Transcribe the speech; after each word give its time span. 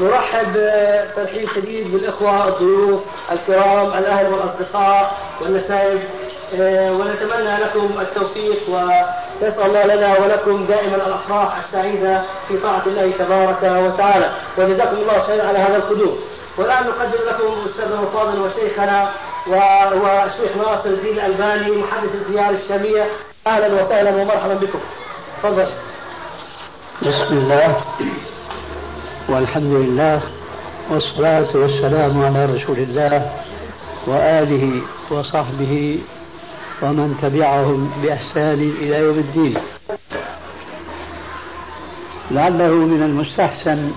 نرحب 0.00 0.52
ترحيب 1.16 1.48
شديد 1.54 1.92
بالإخوة 1.92 2.48
الضيوف 2.48 3.00
الكرام 3.32 3.86
الأهل 3.86 4.26
والأصدقاء 4.26 5.12
والنسائب 5.40 6.00
آه، 6.60 6.92
ونتمنى 6.92 7.56
لكم 7.56 8.00
التوفيق 8.00 8.68
ونسأل 8.68 9.66
الله 9.66 9.84
لنا 9.94 10.18
ولكم 10.18 10.66
دائما 10.66 10.96
الأفراح 10.96 11.56
السعيدة 11.66 12.22
في 12.48 12.58
طاعة 12.58 12.82
الله 12.86 13.12
تبارك 13.18 13.62
وتعالى. 13.62 14.32
وجزاكم 14.58 14.96
الله 14.96 15.20
خيرا 15.20 15.48
على 15.48 15.58
هذا 15.58 15.76
القدوم. 15.76 16.18
والآن 16.58 16.86
نقدم 16.86 17.18
لكم 17.28 17.54
أستاذنا 17.66 18.00
الفاضل 18.00 18.40
وشيخنا 18.42 19.10
وهو 19.46 20.26
الشيخ 20.26 20.56
ناصر 20.56 20.88
الدين 20.88 21.18
الألباني 21.18 21.76
محدث 21.76 22.14
الديار 22.14 22.50
الشامية. 22.50 23.06
أهلا 23.46 23.82
وسهلا 23.82 24.10
ومرحبا 24.10 24.54
بكم. 24.54 24.80
تفضل. 25.42 25.68
بسم 27.02 27.32
الله. 27.36 27.76
والحمد 29.30 29.72
لله 29.72 30.20
والصلاة 30.90 31.56
والسلام 31.56 32.22
على 32.24 32.44
رسول 32.44 32.78
الله 32.78 33.30
وآله 34.06 34.80
وصحبه 35.10 35.98
ومن 36.82 37.14
تبعهم 37.22 37.90
بإحسان 38.02 38.72
إلى 38.80 38.96
يوم 38.98 39.18
الدين. 39.18 39.54
لعله 42.30 42.74
من 42.74 43.02
المستحسن 43.02 43.90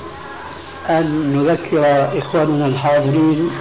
أن 0.90 1.34
نذكر 1.38 2.18
إخواننا 2.20 2.66
الحاضرين 2.66 3.52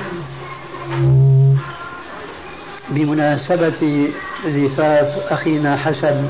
بمناسبة 2.88 4.08
زفاف 4.46 5.32
أخينا 5.32 5.76
حسن 5.76 6.28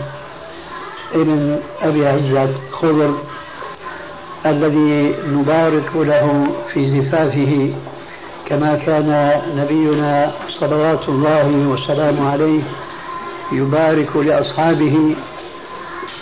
ابن 1.15 1.59
أبي 1.83 2.07
عزة 2.07 2.49
خضر 2.73 3.15
الذي 4.47 5.15
نبارك 5.29 5.97
له 5.97 6.47
في 6.73 6.89
زفافه 6.89 7.71
كما 8.47 8.77
كان 8.77 9.41
نبينا 9.57 10.33
صلوات 10.61 11.09
الله 11.09 11.47
وسلامه 11.47 12.31
عليه 12.31 12.63
يبارك 13.53 14.17
لأصحابه 14.17 15.15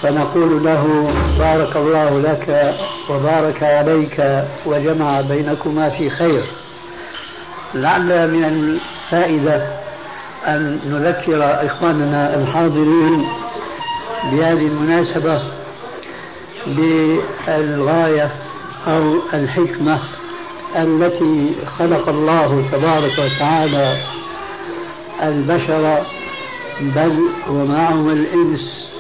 فنقول 0.03 0.65
له 0.65 1.13
بارك 1.39 1.77
الله 1.77 2.21
لك 2.21 2.75
وبارك 3.11 3.63
عليك 3.63 4.45
وجمع 4.67 5.21
بينكما 5.21 5.89
في 5.89 6.11
خير. 6.11 6.45
لعل 7.75 8.31
من 8.31 8.45
الفائدة 8.45 9.67
أن 10.47 10.81
نذكر 10.87 11.67
إخواننا 11.67 12.35
الحاضرين 12.35 13.27
بهذه 14.33 14.67
المناسبة 14.67 15.43
بالغاية 16.67 18.31
أو 18.87 19.15
الحكمة 19.35 20.01
التي 20.77 21.55
خلق 21.79 22.09
الله 22.09 22.69
تبارك 22.73 23.13
وتعالى 23.19 24.01
البشر 25.23 26.03
بل 26.81 27.21
ومعهم 27.51 28.11
الإنس 28.11 28.91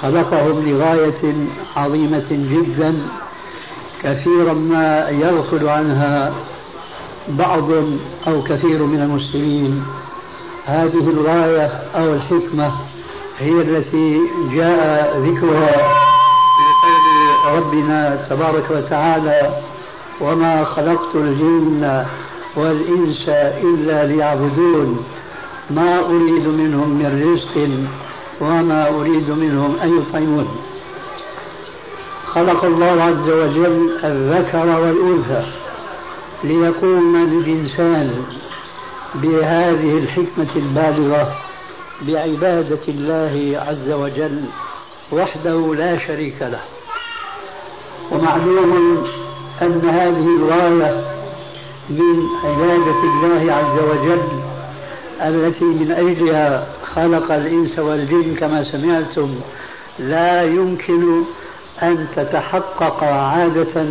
خلقهم 0.00 0.68
لغاية 0.68 1.34
عظيمة 1.76 2.26
جدا 2.30 3.02
كثيرا 4.02 4.52
ما 4.54 5.08
يغفل 5.08 5.68
عنها 5.68 6.34
بعض 7.28 7.70
أو 8.28 8.42
كثير 8.42 8.82
من 8.82 9.02
المسلمين. 9.02 9.84
هذه 10.66 11.10
الغاية 11.10 11.66
أو 11.94 12.14
الحكمة 12.14 12.72
هي 13.38 13.60
التي 13.60 14.20
جاء 14.52 15.18
ذكرها 15.18 16.05
ربنا 17.56 18.26
تبارك 18.30 18.70
وتعالى 18.70 19.50
وما 20.20 20.64
خلقت 20.64 21.14
الجن 21.14 22.04
والإنس 22.56 23.28
إلا 23.64 24.04
ليعبدون. 24.04 25.04
ما 25.70 25.98
أريد 25.98 26.46
منهم 26.46 26.88
من 26.90 27.10
رزق 27.32 27.68
وما 28.40 28.88
أريد 28.88 29.30
منهم 29.30 29.76
أن 29.82 29.98
يطعمون. 29.98 30.48
خلق 32.26 32.64
الله 32.64 33.02
عز 33.02 33.28
وجل 33.30 33.90
الذكر 34.04 34.66
والأنثى 34.80 35.52
ليقوم 36.44 37.16
الإنسان 37.16 38.24
بهذه 39.14 39.98
الحكمة 39.98 40.56
البالغة 40.56 41.38
بعبادة 42.02 42.84
الله 42.88 43.62
عز 43.68 43.90
وجل 43.90 44.44
وحده 45.12 45.74
لا 45.74 46.06
شريك 46.06 46.42
له. 46.42 46.60
ومعلوم 48.12 49.04
أن 49.62 49.80
هذه 49.88 50.26
الغاية 50.36 51.04
من 51.90 52.26
عبادة 52.44 53.02
الله 53.04 53.54
عز 53.54 53.78
وجل 53.78 54.22
التي 55.22 55.64
من 55.64 55.92
أجلها 55.92 56.66
خلق 56.94 57.32
الإنس 57.32 57.78
والجن 57.78 58.34
كما 58.34 58.72
سمعتم 58.72 59.34
لا 59.98 60.42
يمكن 60.42 61.22
أن 61.82 62.06
تتحقق 62.16 63.04
عادة 63.04 63.86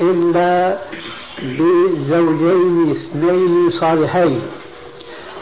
إلا 0.00 0.78
بزوجين 1.42 2.90
اثنين 2.90 3.70
صالحين 3.80 4.40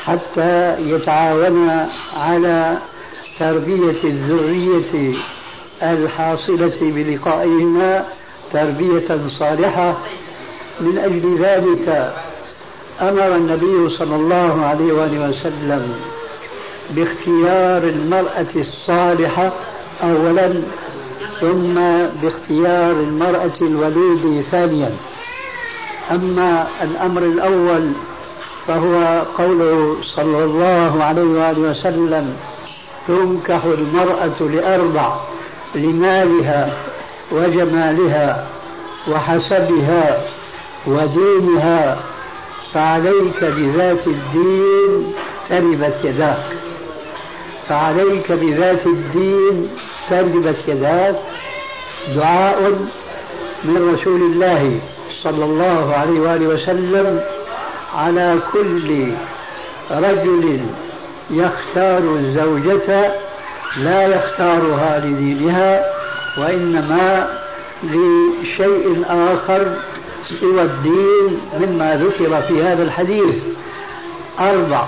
حتى 0.04 0.80
يتعاونا 0.80 1.90
على 2.16 2.78
تربية 3.38 4.04
الذرية 4.04 5.14
الحاصلة 5.82 6.78
بلقائهما 6.80 8.04
تربية 8.52 9.20
صالحة 9.38 9.98
من 10.80 10.98
أجل 10.98 11.38
ذلك 11.40 12.12
أمر 13.00 13.36
النبي 13.36 13.96
صلى 13.98 14.16
الله 14.16 14.64
عليه 14.66 14.92
وآله 14.92 15.28
وسلم 15.28 15.94
باختيار 16.90 17.82
المرأة 17.82 18.54
الصالحة 18.56 19.52
أولا 20.02 20.62
ثم 21.40 21.74
باختيار 22.22 22.92
المرأة 22.92 23.60
الوليد 23.60 24.44
ثانيا. 24.50 24.90
أما 26.10 26.66
الأمر 26.82 27.22
الأول 27.22 27.92
فهو 28.66 29.22
قوله 29.38 29.96
صلى 30.16 30.44
الله 30.44 31.04
عليه 31.04 31.22
وآله 31.22 31.60
وسلم 31.60 32.36
تنكح 33.08 33.64
المرأة 33.64 34.40
لأربع. 34.40 35.16
لمالها 35.74 36.72
وجمالها 37.32 38.46
وحسبها 39.08 40.20
ودينها 40.86 41.98
فعليك 42.74 43.44
بذات 43.44 44.06
الدين 44.06 45.14
تربت 45.48 45.94
يداك. 46.04 46.42
فعليك 47.68 48.32
بذات 48.32 48.86
الدين 48.86 49.68
تربت 50.10 50.58
يداك. 50.68 51.16
دعاء 52.14 52.72
من 53.64 53.94
رسول 53.94 54.20
الله 54.22 54.80
صلى 55.22 55.44
الله 55.44 55.94
عليه 55.94 56.20
وآله 56.20 56.46
وسلم 56.46 57.20
على 57.94 58.38
كل 58.52 59.12
رجل 59.90 60.60
يختار 61.30 61.98
الزوجة 61.98 63.12
لا 63.76 64.06
يختارها 64.06 64.98
لدينها 64.98 65.84
وإنما 66.38 67.28
لشيء 67.84 69.04
آخر 69.08 69.76
سوى 70.40 70.62
الدين 70.62 71.40
مما 71.60 71.96
ذكر 71.96 72.42
في 72.42 72.62
هذا 72.62 72.82
الحديث. 72.82 73.42
أربع 74.40 74.84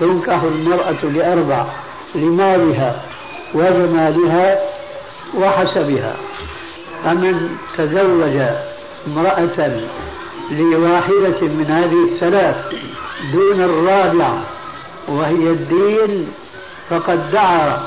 تنكح 0.00 0.42
المرأة 0.42 1.04
لأربع 1.04 1.66
لمالها 2.14 3.02
وجمالها 3.54 4.58
وحسبها. 5.38 6.16
فمن 7.04 7.56
تزوج 7.76 8.42
امرأة 9.06 9.80
لواحدة 10.50 11.40
من 11.40 11.66
هذه 11.68 12.12
الثلاث 12.12 12.56
دون 13.32 13.60
الرابعة 13.60 14.42
وهي 15.08 15.50
الدين 15.50 16.28
فقد 16.90 17.30
دعا 17.30 17.78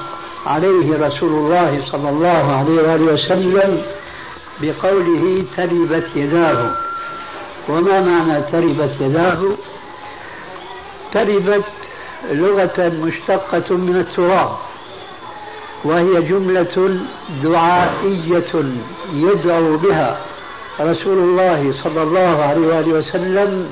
عليه 0.46 1.08
رسول 1.08 1.30
الله 1.30 1.86
صلى 1.92 2.10
الله 2.10 2.56
عليه 2.58 2.82
وآله 2.82 3.14
وسلم 3.14 3.82
بقوله 4.62 5.46
تربت 5.58 6.08
يداه. 6.16 6.72
وما 7.70 8.02
معنى 8.02 8.42
تربت 8.42 8.96
يداه؟ 9.02 9.40
اقتربت 11.16 11.64
لغة 12.32 12.92
مشتقة 13.04 13.76
من 13.76 13.96
التراب 13.96 14.52
وهي 15.84 16.22
جملة 16.22 17.00
دعائية 17.44 18.54
يدعو 19.14 19.78
بها 19.78 20.18
رسول 20.82 21.18
الله 21.18 21.74
صلى 21.84 22.04
الله 22.04 22.44
عليه 22.44 22.68
وآله 22.68 22.94
وسلم 22.94 23.70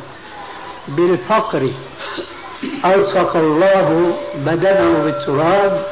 بالفقر. 0.88 1.72
ألصق 2.86 3.36
الله 3.36 4.14
بدنه 4.36 5.04
بالتراب 5.04 5.86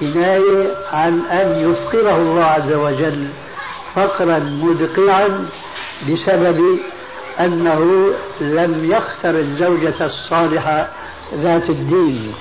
كناية 0.00 0.74
عن 0.92 1.20
أن 1.20 1.70
يفقره 1.70 2.16
الله 2.16 2.44
عز 2.44 2.72
وجل 2.72 3.28
فقرا 3.94 4.38
مدقعا 4.38 5.48
بسبب 6.08 6.78
أنه 7.40 8.12
لم 8.40 8.90
يختر 8.92 9.38
الزوجة 9.38 10.06
الصالحة 10.06 10.88
ذات 11.34 11.70
الدين. 11.70 12.34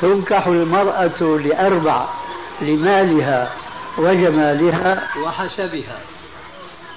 تنكح 0.00 0.46
المرأة 0.46 1.22
لأربع 1.22 2.04
لمالها 2.62 3.52
وجمالها 3.98 5.02
وحسبها. 5.24 5.98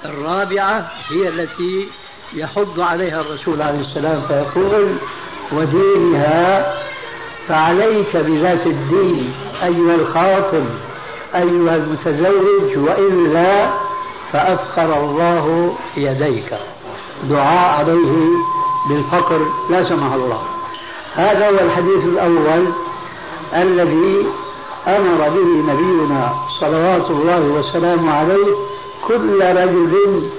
الرابعة 0.06 0.92
هي 1.10 1.28
التي 1.30 1.88
يحض 2.34 2.80
عليها 2.80 3.22
الرسول 3.22 3.62
عليه 3.62 3.80
السلام 3.80 4.22
فيقول 4.22 4.96
ودينها 5.52 6.74
فعليك 7.50 8.18
بذات 8.18 8.68
الدين 8.68 9.34
أيها 9.64 9.96
الخاطب 9.96 10.64
أيها 11.36 11.76
المتزوج 11.76 12.78
وإلا 12.78 13.70
فأفقر 14.32 15.00
الله 15.00 15.76
يديك. 15.98 16.54
دعاء 17.30 17.70
عليه 17.70 18.30
بالفقر 18.90 19.40
لا 19.70 19.90
سمح 19.90 20.14
الله. 20.14 20.42
هذا 21.16 21.50
هو 21.50 21.66
الحديث 21.66 22.04
الأول 22.04 22.68
الذي 23.56 24.26
أمر 24.88 25.30
به 25.30 25.74
نبينا 25.74 26.34
صلوات 26.60 27.06
الله 27.12 27.40
وسلامه 27.40 28.14
عليه 28.14 28.56
كل 29.08 29.42
رجل 29.42 30.30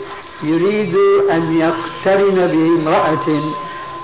يريد 0.42 0.96
أن 1.30 1.56
يقترن 1.60 2.46
بامرأة 2.46 3.52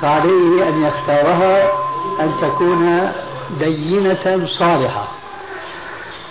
فعليه 0.02 0.68
أن 0.68 0.82
يختارها 0.82 1.85
أن 2.20 2.32
تكون 2.42 3.12
دينة 3.58 4.46
صالحة. 4.58 5.08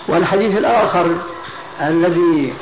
والحديث 0.08 0.58
الآخر 0.58 1.06
الذي 1.80 2.54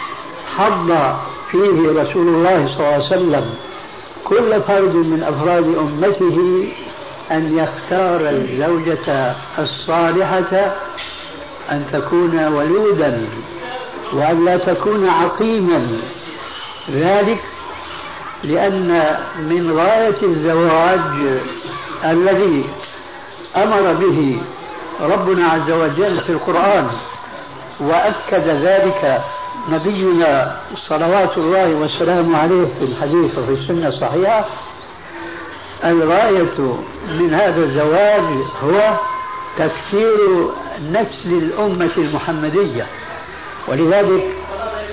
حض 0.57 1.17
فيه 1.51 2.03
رسول 2.03 2.29
الله 2.29 2.69
صلى 2.69 2.77
الله 2.77 2.95
عليه 2.95 3.07
وسلم 3.07 3.55
كل 4.25 4.63
فرد 4.63 4.95
من 4.95 5.23
أفراد 5.23 5.65
أمته 5.65 6.69
أن 7.31 7.59
يختار 7.59 8.21
الزوجة 8.31 9.35
الصالحة 9.59 10.75
أن 11.71 11.85
تكون 11.93 12.47
ولودا 12.47 13.27
وأن 14.13 14.45
لا 14.45 14.57
تكون 14.57 15.09
عقيما. 15.09 15.99
ذلك 16.91 17.41
لأن 18.45 19.17
من 19.39 19.73
غاية 19.77 20.23
الزواج 20.23 21.41
الذي 22.05 22.65
أمر 23.57 23.93
به 23.93 24.41
ربنا 25.01 25.49
عز 25.49 25.71
وجل 25.71 26.21
في 26.21 26.31
القرآن 26.33 26.87
وأكد 27.81 28.49
ذلك 28.49 29.21
نبينا 29.69 30.57
صلوات 30.89 31.39
الله 31.39 31.75
والسلام 31.75 32.37
عليه 32.37 32.65
في 32.65 32.85
الحديث 32.85 33.39
وفي 33.39 33.53
السنة 33.53 33.89
الصحيحة. 33.89 34.45
الغاية 35.85 36.77
من 37.19 37.35
هذا 37.35 37.61
الزواج 37.65 38.25
هو 38.63 38.99
تكثير 39.59 40.49
نسل 40.93 41.33
الأمة 41.33 41.91
المحمدية. 41.99 42.87
ولذلك 43.69 44.25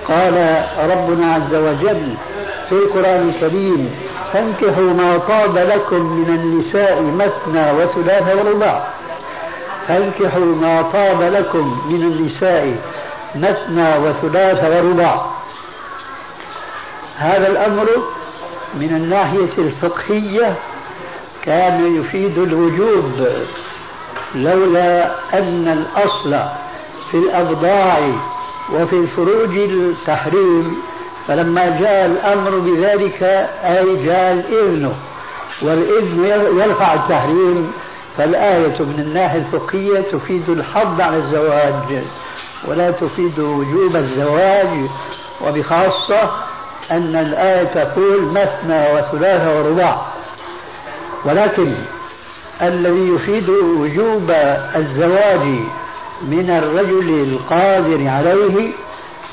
قال 0.07 0.65
ربنا 0.89 1.33
عز 1.33 1.55
وجل 1.55 2.13
في 2.69 2.75
القرآن 2.75 3.29
الكريم 3.29 3.91
فانكحوا 4.33 4.93
ما 4.93 5.17
طاب 5.17 5.57
لكم 5.57 6.01
من 6.01 6.35
النساء 6.35 7.01
مثنى 7.01 7.71
وثلاث 7.71 8.35
ورباع. 8.35 8.87
فانكحوا 9.87 10.55
ما 10.55 10.81
طاب 10.81 11.21
لكم 11.21 11.81
من 11.89 12.01
النساء 12.01 12.75
مثنى 13.35 13.97
وثلاث 13.97 14.63
ورباع. 14.63 15.25
هذا 17.17 17.47
الأمر 17.47 17.87
من 18.73 18.95
الناحية 18.95 19.57
الفقهية 19.57 20.55
كان 21.45 21.95
يفيد 21.95 22.37
الوجوب 22.37 23.27
لولا 24.35 25.15
أن 25.33 25.67
الأصل 25.67 26.39
في 27.11 27.17
الأبضاع 27.17 27.99
وفي 28.73 28.93
الفروج 28.93 29.57
التحريم 29.57 30.77
فلما 31.27 31.79
جاء 31.79 32.05
الأمر 32.05 32.59
بذلك 32.59 33.23
أي 33.63 34.05
جاء 34.05 34.33
الإذن 34.33 34.93
والإذن 35.61 36.25
يرفع 36.59 36.93
التحريم 36.93 37.71
فالآية 38.17 38.79
من 38.79 39.03
الناحية 39.07 39.39
الفقهية 39.39 40.01
تفيد 40.01 40.49
الحظ 40.49 41.01
على 41.01 41.17
الزواج 41.17 42.03
ولا 42.67 42.91
تفيد 42.91 43.39
وجوب 43.39 43.95
الزواج 43.95 44.89
وبخاصة 45.47 46.31
أن 46.91 47.15
الآية 47.15 47.63
تقول 47.63 48.21
مثنى 48.25 48.93
وثلاث 48.93 49.47
ورباع. 49.47 50.01
ولكن 51.25 51.75
الذي 52.61 53.09
يفيد 53.15 53.49
وجوب 53.49 54.31
الزواج 54.75 55.59
من 56.21 56.49
الرجل 56.49 57.33
القادر 57.33 58.07
عليه 58.07 58.71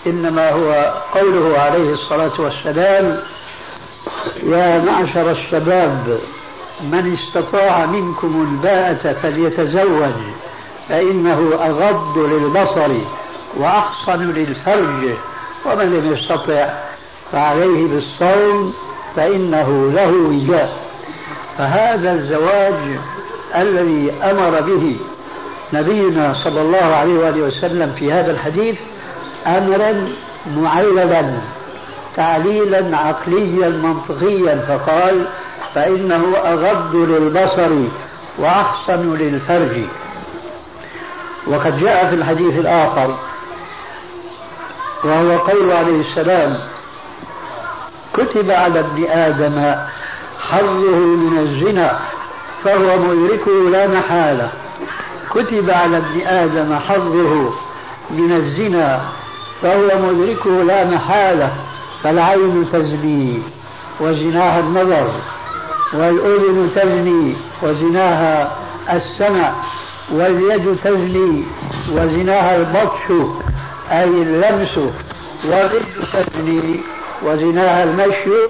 إنما 0.06 0.50
هو 0.50 0.94
قوله 1.14 1.58
عليه 1.58 1.94
الصلاة 1.94 2.40
والسلام 2.40 3.20
يا 4.42 4.84
معشر 4.84 5.30
الشباب 5.30 6.18
من 6.82 7.14
استطاع 7.14 7.86
منكم 7.86 8.48
الباءة 8.50 9.12
فليتزوج 9.12 10.12
فإنه 10.88 11.58
أغض 11.60 12.18
للبصر 12.18 12.94
وأحصن 13.56 14.32
للفرج 14.32 15.10
ومن 15.66 15.84
لم 15.84 16.12
يستطع 16.12 16.68
فعليه 17.32 17.86
بالصوم 17.86 18.74
فإنه 19.16 19.92
له 19.94 20.10
وجاء 20.10 20.76
فهذا 21.58 22.12
الزواج 22.12 22.98
الذي 23.56 24.12
أمر 24.22 24.60
به 24.60 24.96
نبينا 25.72 26.34
صلى 26.44 26.60
الله 26.60 26.84
عليه 26.94 27.18
وآله 27.18 27.42
وسلم 27.42 27.94
في 27.98 28.12
هذا 28.12 28.30
الحديث 28.30 28.78
أمرا 29.46 30.08
معللا 30.56 31.40
تعليلا 32.16 32.96
عقليا 32.96 33.68
منطقيا. 33.68 34.56
فقال 34.68 35.26
فإنه 35.74 36.36
أغض 36.36 36.96
للبصر 36.96 37.70
وأحسن 38.38 39.16
للفرج. 39.16 39.84
وقد 41.46 41.80
جاء 41.80 42.08
في 42.08 42.14
الحديث 42.14 42.58
الآخر 42.58 43.14
وهو 45.04 45.38
قول 45.38 45.72
عليه 45.72 46.00
السلام 46.00 46.60
كتب 48.14 48.50
على 48.50 48.80
ابن 48.80 49.04
آدم 49.04 49.74
حظه 50.40 50.96
من 50.96 51.38
الزنا 51.38 51.98
فهو 52.64 52.98
مدركه 52.98 53.70
لا 53.70 53.86
محالة. 53.86 54.50
كتب 55.30 55.70
على 55.70 55.96
ابن 55.96 56.20
آدم 56.26 56.78
حظه 56.78 57.52
من 58.10 58.32
الزنا 58.32 59.02
فهو 59.62 59.98
مدركه 59.98 60.62
لا 60.62 60.84
محالة 60.84 61.52
فالعين 62.02 62.66
تزني 62.72 63.42
وزناها 64.00 64.60
النظر 64.60 65.10
والأذن 65.94 66.70
تزني 66.76 67.36
وزناها 67.62 68.56
السمع 68.92 69.52
واليد 70.12 70.76
تزني 70.84 71.44
وزناها 71.92 72.56
البطش 72.56 73.32
أي 73.90 74.04
اللمس 74.04 74.78
والرجل 75.44 75.82
تزني 76.12 76.80
وزناها 77.22 77.84
المشي 77.84 78.48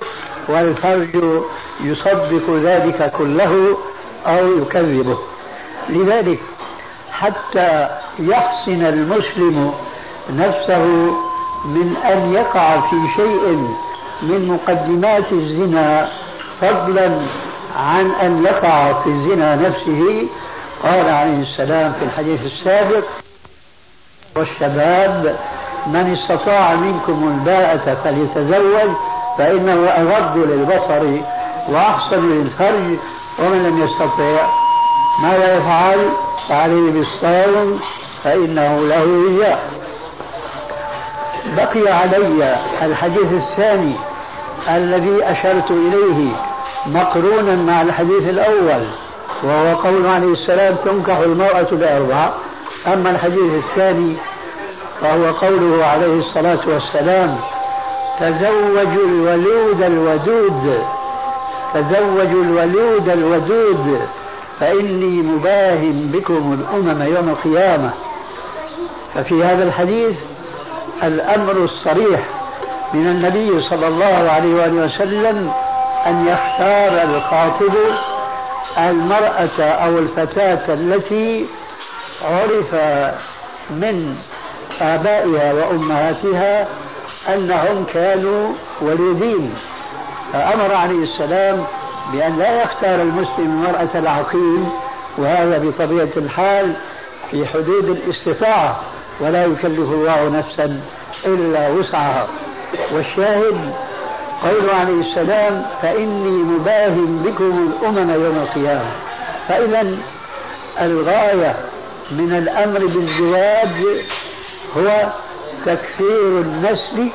والفرج 0.48 1.42
يصدق 1.80 2.50
ذلك 2.62 3.12
كله 3.18 3.76
أو 4.26 4.56
يكذبه. 4.58 5.18
لذلك 5.88 6.38
حتى 7.12 7.88
يحسن 8.18 8.86
المسلم 8.86 9.72
نفسه 10.30 10.84
من 11.64 11.96
أن 11.96 12.32
يقع 12.32 12.80
في 12.80 12.96
شيء 13.16 13.68
من 14.22 14.48
مقدمات 14.48 15.32
الزنا 15.32 16.08
فضلا 16.60 17.20
عن 17.76 18.10
أن 18.10 18.44
يقع 18.44 18.92
في 18.92 19.08
الزنا 19.08 19.54
نفسه 19.54 20.28
قال 20.82 21.08
عليه 21.08 21.42
السلام 21.42 21.92
في 21.92 22.04
الحديث 22.04 22.40
السابق 22.42 23.04
والشباب 24.36 25.36
من 25.86 26.16
استطاع 26.16 26.74
منكم 26.74 27.28
الباءة 27.28 27.94
فليتزوج 28.04 28.90
فإنه 29.38 29.88
أغض 29.88 30.36
للبصر 30.36 31.22
وأحصن 31.68 32.30
للفرج 32.30 32.98
ومن 33.38 33.62
لم 33.62 33.78
يستطع 33.78 34.48
ماذا 35.22 35.56
يفعل؟ 35.56 36.08
فعليه 36.48 36.90
بالصوم 36.92 37.80
فإنه 38.24 38.80
له 38.80 39.04
وجاء 39.04 39.87
بقي 41.56 41.92
علي 41.92 42.56
الحديث 42.82 43.32
الثاني 43.32 43.94
الذي 44.68 45.30
أشرت 45.30 45.70
إليه 45.70 46.32
مقرونا 46.86 47.56
مع 47.56 47.82
الحديث 47.82 48.28
الأول 48.28 48.86
وهو 49.42 49.76
قول 49.76 50.06
عليه 50.06 50.32
السلام 50.32 50.76
تنكح 50.84 51.18
المرأة 51.18 51.66
بأربع 51.72 52.30
أما 52.86 53.10
الحديث 53.10 53.64
الثاني 53.64 54.16
فهو 55.00 55.30
قوله 55.30 55.84
عليه 55.84 56.18
الصلاة 56.18 56.60
والسلام 56.68 57.36
تزوجوا 58.20 59.06
الولود 59.06 59.82
الودود 59.82 60.82
تزوجوا 61.74 62.42
الولود 62.42 63.08
الودود 63.08 64.00
فإني 64.60 65.22
مباهن 65.22 66.10
بكم 66.12 66.58
الأمم 66.60 67.02
يوم 67.02 67.28
القيامة. 67.28 67.90
ففي 69.14 69.44
هذا 69.44 69.64
الحديث 69.64 70.16
الأمر 71.02 71.52
الصريح 71.52 72.20
من 72.94 73.06
النبي 73.06 73.60
صلى 73.70 73.86
الله 73.86 74.30
عليه 74.30 74.54
وآله 74.54 74.84
وسلم 74.84 75.52
أن 76.06 76.28
يختار 76.28 77.02
الخاطب 77.02 77.74
المرأة 78.78 79.60
أو 79.60 79.98
الفتاة 79.98 80.74
التي 80.74 81.46
عرف 82.24 82.74
من 83.70 84.16
آبائها 84.80 85.52
وأمهاتها 85.52 86.68
أنهم 87.28 87.84
كانوا 87.84 88.52
وليدين. 88.80 89.54
فأمر 90.32 90.74
عليه 90.74 91.04
السلام 91.04 91.64
بأن 92.12 92.38
لا 92.38 92.62
يختار 92.62 93.02
المسلم 93.02 93.64
المرأة 93.64 93.88
العقيم 93.94 94.70
وهذا 95.18 95.58
بطبيعة 95.58 96.12
الحال 96.16 96.76
في 97.30 97.46
حدود 97.46 97.84
الاستطاعة. 97.84 98.80
ولا 99.20 99.44
يكلف 99.44 99.92
الله 99.92 100.28
نفسا 100.28 100.80
إلا 101.26 101.68
وسعها. 101.68 102.26
والشاهد 102.94 103.72
قول 104.42 104.70
عليه 104.70 105.00
السلام 105.00 105.66
فإني 105.82 106.30
مباهن 106.30 107.22
بكم 107.24 107.72
الأمم 107.72 108.10
يوم 108.10 108.36
القيامة. 108.36 108.90
فإذا 109.48 109.96
الغاية 110.80 111.56
من 112.10 112.32
الأمر 112.38 112.78
بالزواج 112.78 114.02
هو 114.76 115.06
تكثير 115.66 116.40
النسل 116.40 117.08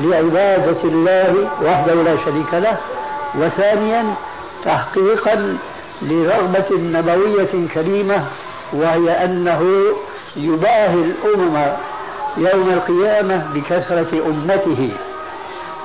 لعبادة 0.00 0.84
الله 0.84 1.50
وحده 1.62 1.94
لا 1.94 2.16
شريك 2.24 2.54
له. 2.54 2.76
وثانيا 3.38 4.14
تحقيقا 4.64 5.58
لرغبة 6.02 6.66
نبوية 6.72 7.68
كريمة 7.74 8.24
وهي 8.72 9.24
أنه 9.24 9.62
يباهي 10.36 10.94
الأمم 10.94 11.72
يوم 12.36 12.70
القيامة 12.70 13.46
بكثرة 13.54 14.26
أمته. 14.26 14.92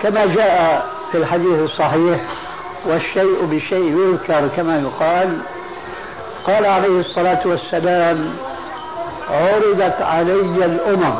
كما 0.03 0.25
جاء 0.25 0.85
في 1.11 1.17
الحديث 1.17 1.59
الصحيح 1.59 2.21
والشيء 2.85 3.45
بالشيء 3.45 3.97
يذكر 3.97 4.47
كما 4.57 4.79
يقال. 4.79 5.37
قال 6.47 6.65
عليه 6.65 6.99
الصلاة 6.99 7.41
والسلام 7.45 8.33
عرضت 9.31 10.01
علي 10.01 10.65
الأمم 10.65 11.15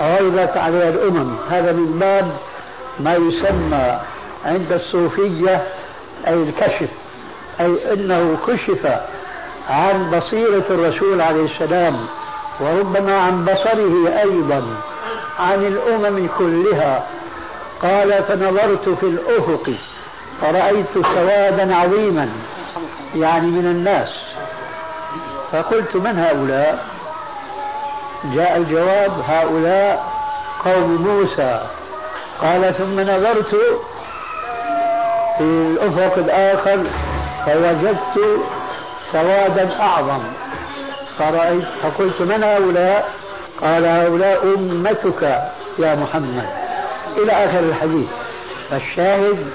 عرضت 0.00 0.56
علي 0.56 0.88
الأمم. 0.88 1.34
هذا 1.50 1.72
من 1.72 1.98
باب 1.98 2.30
ما 3.00 3.14
يسمى 3.14 3.98
عند 4.44 4.72
الصوفية 4.72 5.62
أي 6.26 6.34
الكشف 6.34 6.88
أي 7.60 7.92
أنه 7.92 8.38
كشف 8.46 8.86
عن 9.70 10.10
بصيرة 10.10 10.64
الرسول 10.70 11.20
عليه 11.20 11.44
السلام 11.44 12.06
وربما 12.60 13.18
عن 13.18 13.44
بصره 13.44 14.20
أيضا 14.20 14.62
عن 15.38 15.66
الأمم 15.66 16.28
كلها. 16.38 17.02
قال 17.82 18.24
فنظرت 18.24 18.88
في 18.88 19.02
الأفق 19.06 19.74
فرأيت 20.40 20.92
سوادا 21.14 21.76
عظيما 21.76 22.28
يعني 23.14 23.46
من 23.46 23.66
الناس. 23.66 24.08
فقلت 25.52 25.96
من 25.96 26.18
هؤلاء؟ 26.18 26.86
جاء 28.24 28.56
الجواب 28.56 29.12
هؤلاء 29.28 30.12
قوم 30.64 30.90
موسى. 31.02 31.60
قال 32.42 32.74
ثم 32.74 33.00
نظرت 33.00 33.54
في 35.38 35.44
الأفق 35.44 36.18
الآخر 36.18 36.86
فوجدت 37.46 38.40
سوادا 39.12 39.80
أعظم. 39.80 40.22
فرأيت 41.18 41.64
فقلت 41.82 42.20
من 42.20 42.42
هؤلاء؟ 42.44 43.12
قال 43.60 43.84
هؤلاء 43.84 44.44
أمتك 44.44 45.22
يا 45.78 45.94
محمد. 45.94 46.46
إلى 47.16 47.32
آخر 47.32 47.58
الحديث. 47.58 48.08
فالشاهد 48.70 49.46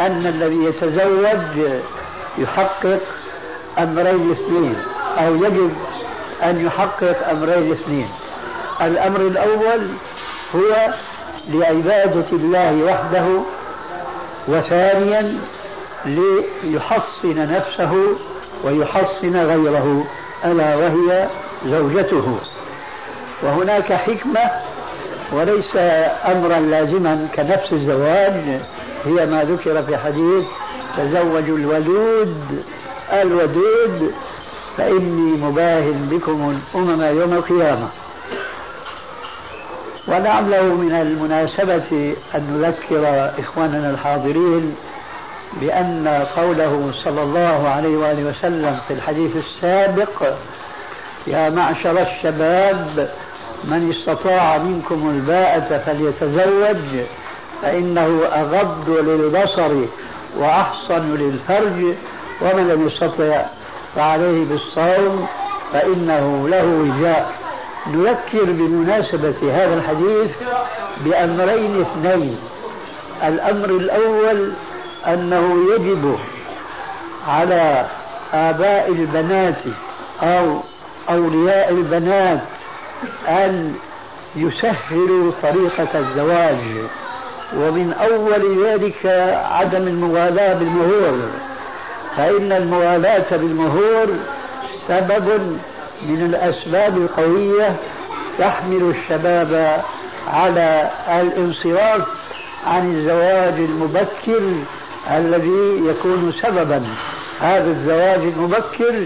أن 0.00 0.26
الذي 0.26 0.64
يتزوج 0.64 1.80
يحقق 2.38 3.00
أمرين 3.78 4.30
اثنين 4.30 4.76
أو 5.18 5.34
يجب 5.34 5.76
أن 6.42 6.66
يحقق 6.66 7.30
أمرين 7.30 7.72
اثنين. 7.72 8.08
الأمر 8.82 9.20
الأول 9.20 9.88
هو 10.56 10.94
لعبادة 11.48 12.26
الله 12.32 12.82
وحده 12.84 13.26
وثانيا 14.48 15.38
ليحصن 16.04 17.52
نفسه 17.52 18.16
ويحصن 18.64 19.36
غيره 19.36 20.04
ألا 20.44 20.76
وهي 20.76 21.28
زوجته. 21.66 22.38
وهناك 23.42 23.92
حكمة 23.92 24.50
وليس 25.32 25.76
أمرا 26.26 26.58
لازما 26.58 27.28
كنفس 27.36 27.72
الزواج 27.72 28.60
هي 29.06 29.26
ما 29.26 29.44
ذكر 29.44 29.82
في 29.82 29.96
حديث 29.96 30.44
تزوجوا 30.96 31.58
الولود 31.58 32.64
الودود 33.12 34.12
فإني 34.76 35.32
مباهن 35.44 36.08
بكم 36.10 36.60
الأمم 36.74 37.02
يوم 37.20 37.32
القيامة. 37.32 37.88
ولعله 40.08 40.62
من 40.62 40.92
المناسبة 40.92 42.14
أن 42.34 42.62
نذكر 42.62 43.30
إخواننا 43.38 43.90
الحاضرين 43.90 44.76
بأن 45.60 46.26
قوله 46.36 46.92
صلى 47.04 47.22
الله 47.22 47.68
عليه 47.68 47.96
وآله 47.96 48.28
وسلم 48.30 48.78
في 48.88 48.94
الحديث 48.94 49.30
السابق 49.36 50.32
يا 51.26 51.50
معشر 51.50 52.02
الشباب 52.02 53.10
من 53.64 53.90
استطاع 53.90 54.58
منكم 54.58 55.10
الباءة 55.10 55.82
فليتزوج 55.86 57.04
فإنه 57.62 58.26
أغض 58.32 58.90
للبصر 58.90 59.72
وأحصن 60.38 61.14
للفرج 61.14 61.94
ومن 62.42 62.68
لم 62.68 62.86
يستطع 62.86 63.42
فعليه 63.96 64.44
بالصوم 64.44 65.26
فإنه 65.72 66.48
له 66.48 66.66
وجاء. 66.66 67.32
نذكر 67.86 68.44
بمناسبة 68.44 69.34
هذا 69.42 69.74
الحديث 69.74 70.30
بأمرين 71.04 71.80
اثنين. 71.80 72.38
الأمر 73.24 73.70
الأول 73.70 74.52
أنه 75.08 75.56
يجب 75.74 76.18
على 77.28 77.86
آباء 78.34 78.88
البنات 78.88 79.58
أو 80.22 80.60
أولياء 81.10 81.70
البنات 81.70 82.40
أن 83.28 83.74
يسهلوا 84.36 85.32
طريقة 85.42 85.98
الزواج 85.98 86.58
ومن 87.56 87.92
أول 87.92 88.64
ذلك 88.66 89.06
عدم 89.52 89.82
الموالاة 89.88 90.54
بالمهور 90.54 91.18
فإن 92.16 92.52
الموالاة 92.52 93.24
بالمهور 93.30 94.06
سبب 94.88 95.58
من 96.02 96.22
الأسباب 96.34 96.96
القوية 96.96 97.76
تحمل 98.38 98.94
الشباب 98.96 99.82
على 100.32 100.90
الانصراف 101.08 102.02
عن 102.66 102.92
الزواج 102.96 103.54
المبكر 103.54 104.54
الذي 105.10 105.82
يكون 105.86 106.32
سببا. 106.42 106.86
هذا 107.40 107.70
الزواج 107.70 108.20
المبكر 108.20 109.04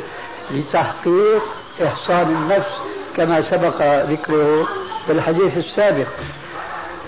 لتحقيق 0.51 1.43
إحصان 1.87 2.29
النفس 2.29 2.71
كما 3.17 3.51
سبق 3.51 4.05
ذكره 4.11 4.69
في 5.07 5.13
الحديث 5.13 5.57
السابق. 5.57 6.09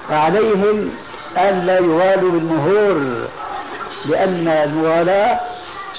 فعليهم 0.08 0.90
أن 1.36 1.66
لا 1.66 1.78
يوالوا 1.78 2.30
بالمهور 2.30 3.26
لأن 4.06 4.48
الموالاة 4.48 5.40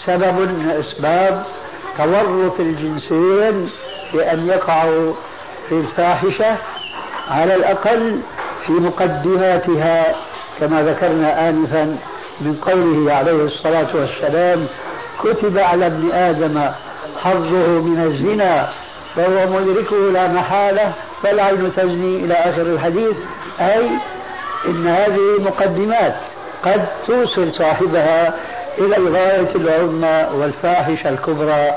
سبب 0.05 0.39
من 0.39 0.83
أسباب 0.85 1.43
تورط 1.97 2.59
الجنسين 2.59 3.69
بأن 4.13 4.47
يقعوا 4.47 5.13
في 5.69 5.75
الفاحشة 5.75 6.57
على 7.29 7.55
الأقل 7.55 8.19
في 8.65 8.71
مقدماتها 8.71 10.15
كما 10.59 10.81
ذكرنا 10.81 11.49
آنفا. 11.49 11.97
من 12.41 12.55
قوله 12.61 13.13
عليه 13.13 13.31
الصلاة 13.31 13.87
والسلام 13.93 14.67
كتب 15.23 15.57
على 15.57 15.85
ابن 15.85 16.11
آدم 16.11 16.61
حظه 17.23 17.67
من 17.67 18.03
الزنا 18.03 18.69
فهو 19.15 19.49
مدركه 19.49 20.11
لا 20.11 20.27
محالة 20.27 20.93
فالعين 21.23 21.71
تزني 21.75 22.15
إلى 22.25 22.33
آخر 22.33 22.61
الحديث. 22.61 23.15
أي 23.61 23.89
إن 24.65 24.87
هذه 24.87 25.39
مقدمات 25.39 26.15
قد 26.65 26.85
توصل 27.07 27.53
صاحبها 27.53 28.33
إلى 28.77 28.97
الغاية 28.97 29.55
العظمى 29.55 30.27
والفاحشة 30.33 31.09
الكبرى 31.09 31.71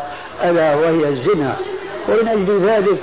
ألا 0.44 0.75
وهي 0.75 1.08
الزنا. 1.08 1.56
ومن 2.08 2.28
أجل 2.28 2.66
ذلك 2.66 2.98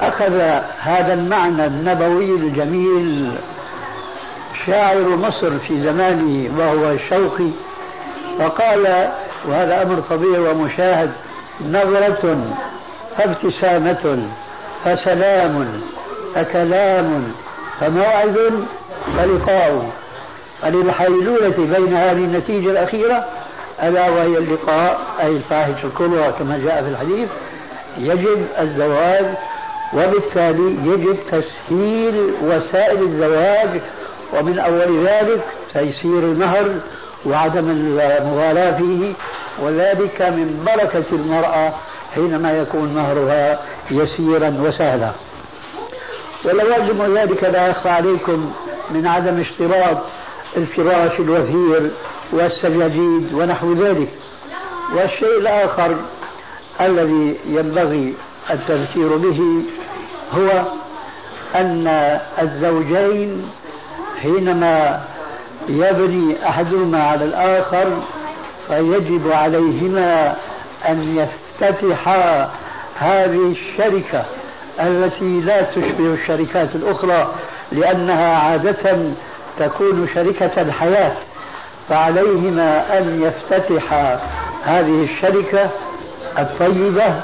أخذ 0.00 0.40
هذا 0.80 1.12
المعنى 1.12 1.66
النبوي 1.66 2.30
الجميل 2.30 3.32
شاعر 4.66 5.08
مصر 5.16 5.58
في 5.58 5.82
زمانه 5.82 6.58
وهو 6.58 6.90
الشوقي 6.92 7.48
فقال 8.38 9.10
وهذا 9.48 9.82
أمر 9.82 10.00
طبيعي 10.10 10.38
ومشاهد 10.38 11.10
نظرة 11.68 12.38
فابتسامة 13.18 14.22
فسلام 14.84 15.80
فكلام 16.34 17.32
فموعد 17.80 18.64
فلقاء. 19.16 19.90
فللحيلولة 20.62 21.48
بين 21.48 21.94
هذه 21.94 22.12
النتيجة 22.12 22.70
الأخيرة 22.70 23.24
ألا 23.82 24.08
وهي 24.08 24.38
اللقاء 24.38 25.00
أي 25.20 25.28
الفاحشة 25.28 25.86
الكبرى 25.86 26.32
كما 26.38 26.58
جاء 26.64 26.82
في 26.82 26.88
الحديث 26.88 27.28
يجب 27.98 28.46
الزواج 28.60 29.26
وبالتالي 29.94 30.76
يجب 30.84 31.16
تسهيل 31.30 32.32
وسائل 32.42 33.02
الزواج 33.02 33.80
ومن 34.32 34.58
أول 34.58 35.06
ذلك 35.06 35.44
تيسير 35.72 36.18
المهر 36.18 36.74
وعدم 37.26 37.70
المغالاة 37.70 38.78
فيه 38.78 39.12
وذلك 39.62 40.22
من 40.22 40.64
بركة 40.66 41.04
المرأة 41.12 41.72
حينما 42.14 42.52
يكون 42.52 42.94
مهرها 42.94 43.60
يسيرا 43.90 44.54
وسهلا. 44.62 45.10
ولوازم 46.44 47.16
ذلك 47.18 47.44
لا 47.44 47.66
يخفى 47.66 47.88
عليكم 47.88 48.52
من 48.90 49.06
عدم 49.06 49.40
اشتراط 49.40 49.98
الفراش 50.56 51.20
الوثير 51.20 51.90
والسجاجيد 52.32 53.32
ونحو 53.34 53.72
ذلك. 53.72 54.08
والشيء 54.94 55.38
الآخر 55.38 55.96
الذي 56.80 57.36
ينبغي 57.46 58.14
التذكير 58.50 59.16
به 59.16 59.62
هو 60.32 60.62
أن 61.54 62.18
الزوجين 62.42 63.50
حينما 64.22 65.00
يبني 65.68 66.48
أحدهما 66.48 67.04
على 67.04 67.24
الآخر 67.24 67.86
فيجب 68.68 69.32
عليهما 69.32 70.36
أن 70.88 71.26
يفتتحا 71.60 72.50
هذه 72.98 73.52
الشركة 73.52 74.24
التي 74.80 75.40
لا 75.40 75.62
تشبه 75.62 76.14
الشركات 76.14 76.74
الأخرى 76.74 77.34
لأنها 77.72 78.36
عادة 78.36 78.98
تكون 79.58 80.08
شركة 80.14 80.62
الحياة. 80.62 81.12
فعليهما 81.88 82.98
أن 82.98 83.22
يفتتحا 83.22 84.20
هذه 84.64 85.04
الشركة 85.04 85.70
الطيبة 86.38 87.20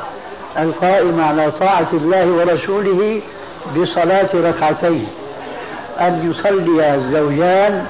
القائمة 0.59 1.25
على 1.25 1.51
طاعة 1.51 1.89
الله 1.93 2.27
ورسوله 2.27 3.23
بصلاة 3.77 4.29
ركعتين. 4.35 5.09
أن 6.01 6.31
يصلي 6.31 6.95
الزوجان 6.95 7.87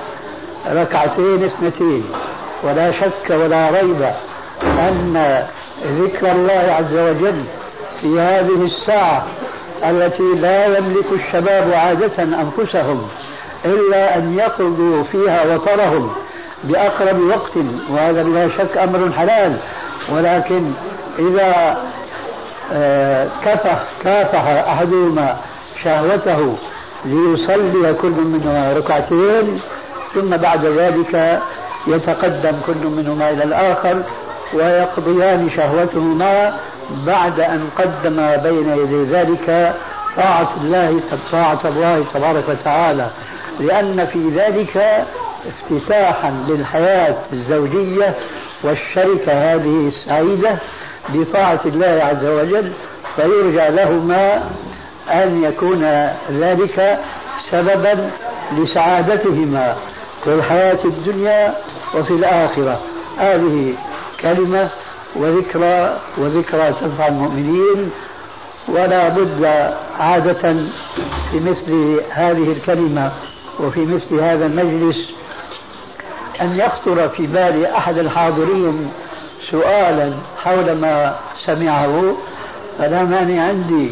ركعتين 0.72 1.44
اثنتين. 1.44 2.04
ولا 2.62 2.92
شك 2.92 3.30
ولا 3.30 3.70
ريب 3.70 4.10
أن 4.62 5.42
ذكر 5.84 6.32
الله 6.32 6.76
عز 6.78 6.92
وجل 6.98 7.44
في 8.00 8.20
هذه 8.20 8.66
الساعة 8.66 9.26
التي 9.84 10.22
لا 10.22 10.78
يملك 10.78 11.06
الشباب 11.12 11.72
عادة 11.72 12.22
أنفسهم 12.22 13.08
إلا 13.64 14.16
أن 14.16 14.38
يقضوا 14.38 15.02
فيها 15.02 15.54
وطرهم 15.54 16.12
بأقرب 16.64 17.20
وقت 17.20 17.56
وهذا 17.90 18.22
بلا 18.22 18.48
شك 18.48 18.76
أمر 18.78 19.12
حلال. 19.12 19.56
ولكن 20.12 20.72
إذا 21.18 21.76
آه، 22.72 23.28
كفح 23.44 23.82
كافح 24.04 24.44
أحدهما 24.68 25.36
شهوته 25.84 26.56
ليصلي 27.06 27.94
كل 27.94 28.10
منهما 28.10 28.72
ركعتين 28.72 29.60
ثم 30.14 30.36
بعد 30.36 30.66
ذلك 30.66 31.40
يتقدم 31.86 32.56
كل 32.66 32.86
منهما 32.86 33.30
إلى 33.30 33.44
الآخر 33.44 34.02
ويقضيان 34.54 35.50
شهوتهما 35.56 36.58
بعد 37.06 37.40
أن 37.40 37.68
قدم 37.78 38.16
بين 38.42 38.68
يدي 38.78 39.02
ذلك 39.02 39.74
طاعة 40.16 40.50
الله 40.62 41.00
طاعة 41.32 41.60
الله 41.64 42.04
تبارك 42.14 42.48
وتعالى. 42.48 43.06
لأن 43.60 44.06
في 44.06 44.28
ذلك 44.28 45.04
افتتاحا 45.48 46.44
للحياة 46.48 47.16
الزوجية 47.32 48.14
والشركة 48.62 49.32
هذه 49.32 49.88
السعيدة 49.88 50.56
بطاعة 51.08 51.60
الله 51.66 52.02
عز 52.10 52.24
وجل 52.24 52.72
فيرجى 53.16 53.76
لهما 53.76 54.50
أن 55.10 55.42
يكون 55.44 55.84
ذلك 56.30 56.98
سببا 57.50 58.10
لسعادتهما 58.52 59.76
في 60.24 60.34
الحياة 60.34 60.78
الدنيا 60.84 61.54
وفي 61.94 62.10
الآخرة. 62.10 62.80
هذه 63.18 63.74
كلمة 64.20 64.70
وذكرى 65.16 65.98
وذكرى 66.18 66.72
تنفع 66.80 67.08
المؤمنين 67.08 67.90
ولا 68.68 69.08
بد 69.08 69.44
عادة 69.98 70.56
في 71.30 71.40
مثل 71.40 72.00
هذه 72.10 72.52
الكلمة 72.52 73.12
وفي 73.60 73.80
مثل 73.80 74.20
هذا 74.20 74.46
المجلس 74.46 75.10
أن 76.40 76.56
يخطر 76.58 77.08
في 77.08 77.26
بال 77.26 77.66
أحد 77.66 77.98
الحاضرين 77.98 78.90
سؤالا 79.50 80.14
حول 80.44 80.72
ما 80.72 81.16
سمعه. 81.46 82.16
فلا 82.78 83.04
مانع 83.04 83.44
عندي 83.44 83.90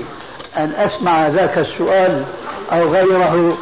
أن 0.56 0.72
أسمع 0.76 1.28
ذاك 1.28 1.58
السؤال 1.58 2.24
أو 2.72 2.88
غيره 2.88 3.56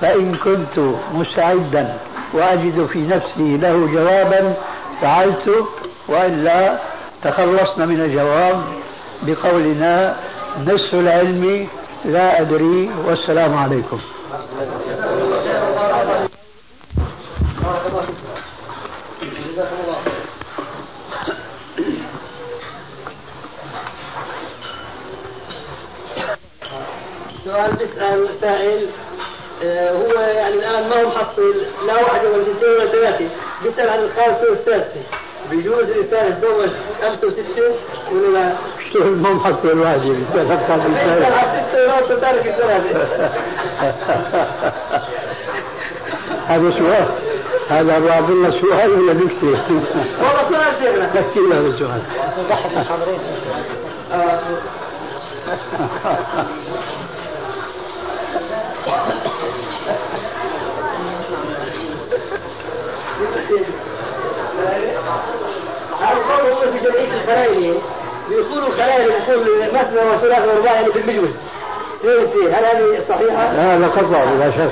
فإن 0.00 0.34
كنت 0.34 0.94
مستعدا 1.14 1.94
وأجد 2.32 2.86
في 2.86 2.98
نفسي 2.98 3.56
له 3.56 3.86
جوابا 3.92 4.54
فعلت 5.00 5.64
وإلا 6.08 6.78
تخلصنا 7.22 7.86
من 7.86 8.00
الجواب 8.00 8.62
بقولنا 9.22 10.16
نصف 10.60 10.94
العلم 10.94 11.68
لا 12.04 12.40
أدري 12.40 12.90
والسلام 13.06 13.56
عليكم. 13.56 13.98
سؤال 27.56 27.78
تسأل 27.78 28.28
سائل 28.40 28.90
آه، 29.64 29.90
هو 29.92 30.12
يعني 30.20 30.54
الآن 30.54 30.88
ما 30.88 31.02
هو 31.02 31.08
محصل 31.08 31.54
لا 31.86 31.94
واحدة 31.94 32.30
ولا 32.30 32.42
اثنتين 32.42 32.68
ولا 32.68 32.86
ثلاثة 32.86 33.28
بيسأل 33.62 33.88
عن 33.88 33.98
الخامسة 33.98 34.50
والسادسة 34.50 35.00
بيجوز 35.50 35.84
الإنسان 35.90 36.32
يتزوج 36.32 36.70
خمسة 37.02 37.26
وستة 37.26 37.74
ولا 38.12 38.38
لا؟ 38.38 38.52
شو 38.92 39.04
ما 39.04 39.32
محصل 39.32 39.68
الواحد 39.68 40.00
بيسأل 40.00 40.52
أكثر 40.52 40.76
من 40.76 40.96
هذا 46.48 46.70
سؤال. 46.78 47.08
هذا 47.68 47.96
ابو 47.96 48.08
عبد 48.08 48.30
الله 48.30 48.60
سؤال 48.60 48.90
ولا 48.90 49.12
بكتي؟ 49.12 49.46
والله 49.46 50.48
سؤال 50.48 50.74
شيخنا 50.82 51.06
بكتي 51.14 51.40
هذا 51.40 51.66
السؤال. 51.66 52.02
هذا 54.10 54.40
القول 66.02 66.72
في 66.72 66.78
جمعية 66.78 67.74
بيقولوا 68.28 68.70
خلايا 68.70 69.06
بيقول 69.06 69.68
مثنى 69.74 70.00
وثلاث 70.00 70.48
ورباع 70.48 70.82
في 70.82 70.98
المجلس 70.98 71.34
هل 72.04 72.64
هذه 72.64 73.04
صحيحة؟ 73.08 73.44
هذا 73.44 73.88
خطأ 73.88 74.24
بلا 74.24 74.50
شك 74.50 74.70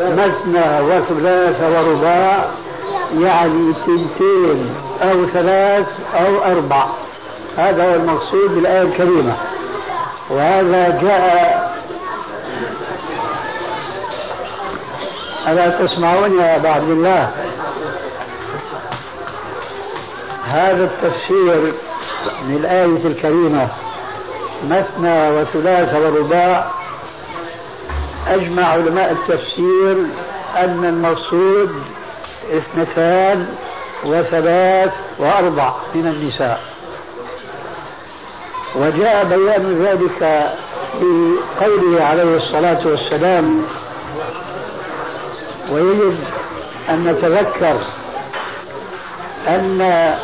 مثنى 0.00 0.80
وثلاث 0.80 1.62
ورباع 1.62 2.48
يعني 3.14 3.74
سنتين 3.86 4.74
أو 5.02 5.26
ثلاث 5.26 5.86
أو 6.14 6.44
أربع. 6.44 6.86
هذا 7.56 7.90
هو 7.90 7.94
المقصود 7.94 8.54
بالآية 8.54 8.82
الكريمة. 8.82 9.36
وهذا 10.30 10.98
جاء 11.02 11.78
ألا 15.48 15.86
تسمعون 15.86 16.40
يا 16.40 16.56
أبا 16.56 16.68
عبد 16.68 16.90
الله؟ 16.90 17.30
هذا 20.44 20.84
التفسير 20.84 21.72
من 22.48 22.56
الآية 22.56 23.06
الكريمة. 23.06 23.68
مثنى 24.70 25.30
وثلاث 25.30 25.94
ورباع. 25.94 26.70
أجمع 28.28 28.64
علماء 28.64 29.12
التفسير 29.12 29.96
أن 30.56 30.84
المقصود 30.84 31.82
اثنتان 32.56 33.48
وثلاث 34.04 34.92
وأربع 35.18 35.72
من 35.94 36.06
النساء. 36.06 36.60
وجاء 38.76 39.24
بيان 39.24 39.84
ذلك 39.84 40.48
في 40.98 41.34
قوله 41.60 42.04
عليه 42.04 42.36
الصلاة 42.36 42.86
والسلام 42.86 43.62
ويجب 45.70 46.18
أن 46.88 47.04
نتذكر 47.04 47.78
أن 49.48 50.14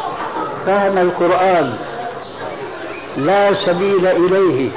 فهم 0.67 0.99
القرآن 0.99 1.79
لا 3.17 3.67
سبيل 3.67 4.07
إليه 4.07 4.71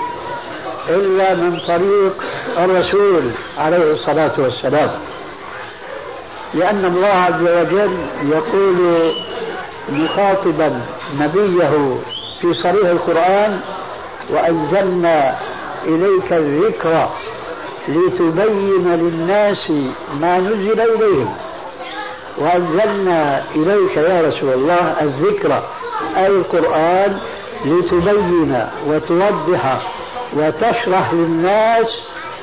إلا 0.90 1.34
من 1.34 1.60
طريق 1.68 2.24
الرسول 2.58 3.32
عليه 3.58 3.92
الصلاة 3.92 4.34
والسلام. 4.38 4.92
لأن 6.54 6.86
الله 6.86 7.08
عز 7.08 7.42
وجل 7.42 7.98
يقول 8.24 9.12
مخاطبا 9.90 10.82
نبيه 11.20 11.98
في 12.42 12.54
صريح 12.54 12.90
القرآن 12.90 13.60
وأنزلنا 14.30 15.38
إليك 15.86 16.34
الذكر 16.34 17.10
لتبين 17.88 18.96
للناس 18.96 19.72
ما 20.22 20.40
نزل 20.40 20.80
إليهم. 20.80 21.36
وأنزلنا 22.38 23.44
إليك 23.56 23.98
يا 23.98 24.22
رسول 24.22 24.54
الله 24.54 24.96
الذكر 25.02 25.64
أي 26.18 26.28
القرآن 26.28 27.18
لتبين 27.66 28.66
وتوضح 28.88 29.92
وتشرح 30.34 31.14
للناس 31.14 31.88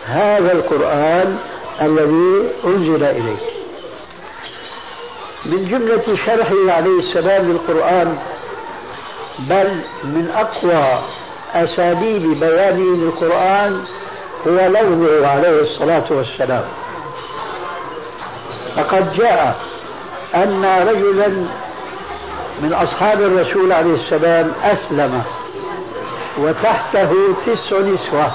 هذا 0.07 0.53
القرآن 0.53 1.39
الذي 1.83 2.49
أنزل 2.67 3.05
إليك. 3.05 3.54
من 5.47 5.69
جملة 5.69 6.17
شرحه 6.27 6.73
عليه 6.73 6.99
السلام 6.99 7.45
للقرآن 7.45 8.19
بل 9.39 9.81
من 10.05 10.33
أقوى 10.37 11.03
أساليب 11.55 12.41
بيانه 12.41 12.97
للقرآن 12.97 13.85
هو 14.47 14.67
لفظه 14.67 15.27
عليه 15.29 15.61
الصلاة 15.61 16.05
والسلام. 16.11 16.65
فقد 18.77 19.13
جاء 19.13 19.61
أن 20.35 20.65
رجلا 20.65 21.29
من 22.61 22.73
أصحاب 22.73 23.23
الرسول 23.23 23.73
عليه 23.73 23.95
السلام 23.95 24.53
أسلم 24.63 25.23
وتحته 26.39 27.13
تسع 27.47 27.79
نسوة. 27.81 28.35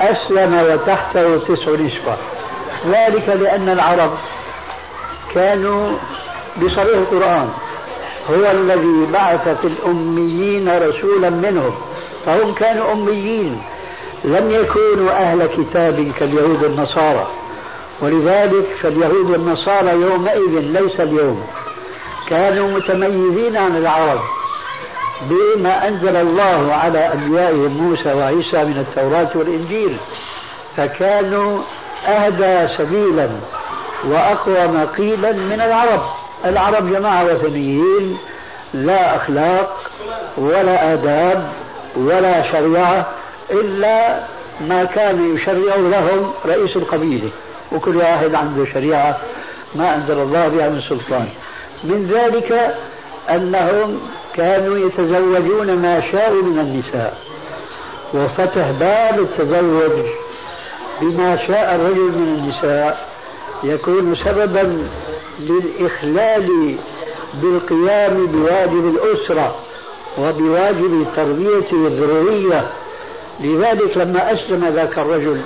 أسلم 0.00 0.54
وتحته 0.72 1.38
تسع 1.38 1.70
نسوة. 1.70 2.16
ذلك 2.86 3.28
لأن 3.28 3.68
العرب 3.68 4.10
كانوا 5.34 5.96
بصريح 6.62 6.98
القرآن. 6.98 7.48
هو 8.30 8.50
الذي 8.50 9.12
بعث 9.12 9.48
في 9.48 9.66
الأميين 9.66 10.78
رسولا 10.78 11.30
منهم. 11.30 11.74
فهم 12.26 12.54
كانوا 12.54 12.92
أميين. 12.92 13.62
لم 14.24 14.50
يكونوا 14.50 15.10
أهل 15.10 15.46
كتاب 15.46 16.12
كاليهود 16.18 16.62
والنصارى. 16.62 17.26
ولذلك 18.00 18.66
فاليهود 18.82 19.30
والنصارى 19.30 19.90
يومئذ 19.90 20.60
ليس 20.60 21.00
اليوم. 21.00 21.46
كانوا 22.28 22.68
متميزين 22.70 23.56
عن 23.56 23.76
العرب 23.76 24.20
بما 25.22 25.88
أنزل 25.88 26.16
الله 26.16 26.72
على 26.72 27.12
أنبيائهم 27.12 27.76
موسى 27.82 28.12
وعيسى 28.12 28.64
من 28.64 28.86
التوراة 28.88 29.30
والإنجيل. 29.34 29.96
فكانوا 30.76 31.58
أهدى 32.06 32.68
سبيلا. 32.78 33.28
وأقوم 34.08 34.86
قيلا 34.96 35.32
من 35.32 35.60
العرب. 35.60 36.00
العرب 36.44 36.92
جماعة 36.92 37.24
وثنيين 37.24 38.18
لا 38.74 39.16
أخلاق 39.16 39.90
ولا 40.36 40.92
آداب 40.92 41.48
ولا 41.96 42.52
شريعة 42.52 43.06
إلا 43.50 44.20
ما 44.60 44.84
كان 44.84 45.34
يشرع 45.34 45.76
لهم 45.76 46.32
رئيس 46.46 46.76
القبيلة. 46.76 47.30
وكل 47.72 47.96
واحد 47.96 48.34
عنده 48.34 48.64
شريعة 48.72 49.18
ما 49.74 49.94
أنزل 49.94 50.18
الله 50.18 50.48
بها 50.48 50.68
من 50.68 50.80
سلطان. 50.80 51.28
من 51.84 52.06
ذلك 52.06 52.74
أنهم 53.30 54.00
كانوا 54.34 54.78
يتزوجون 54.78 55.76
ما 55.76 56.00
شاءوا 56.12 56.42
من 56.42 56.58
النساء. 56.58 57.18
وفتح 58.14 58.70
باب 58.70 59.20
التزوج 59.20 60.06
بما 61.00 61.36
شاء 61.46 61.74
الرجل 61.74 62.00
من 62.00 62.38
النساء. 62.38 63.13
يكون 63.62 64.16
سببا 64.16 64.88
للإخلال 65.40 66.76
بالقيام 67.34 68.26
بواجب 68.26 68.96
الأسرة 68.96 69.54
وبواجب 70.18 71.06
تربية 71.16 71.72
الذرية 71.72 72.70
لذلك 73.40 73.96
لما 73.96 74.32
أسلم 74.32 74.74
ذاك 74.74 74.98
الرجل 74.98 75.40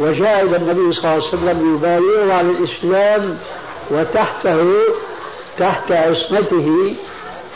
وجاء 0.00 0.42
إلى 0.42 0.56
النبي 0.56 0.92
صلى 0.92 1.04
الله 1.04 1.10
عليه 1.10 1.28
وسلم 1.28 1.74
يبايعه 1.74 2.36
على 2.38 2.50
الإسلام 2.50 3.38
وتحته 3.90 4.72
تحت 5.58 5.92
عصمته 5.92 6.94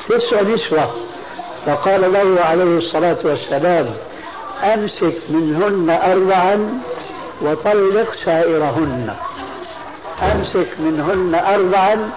تسع 0.09 0.40
نسوة. 0.40 0.90
فقال 1.66 2.12
له 2.12 2.40
عليه 2.40 2.79
الصلاة 2.79 3.18
والسلام 3.25 3.90
أمسك 4.62 5.16
منهن 5.29 5.90
أربعا 5.90 6.83
وطلق 7.42 8.09
سائرهن. 8.25 9.14
أمسك 10.23 10.69
منهن 10.79 11.35
أربعا 11.35 12.11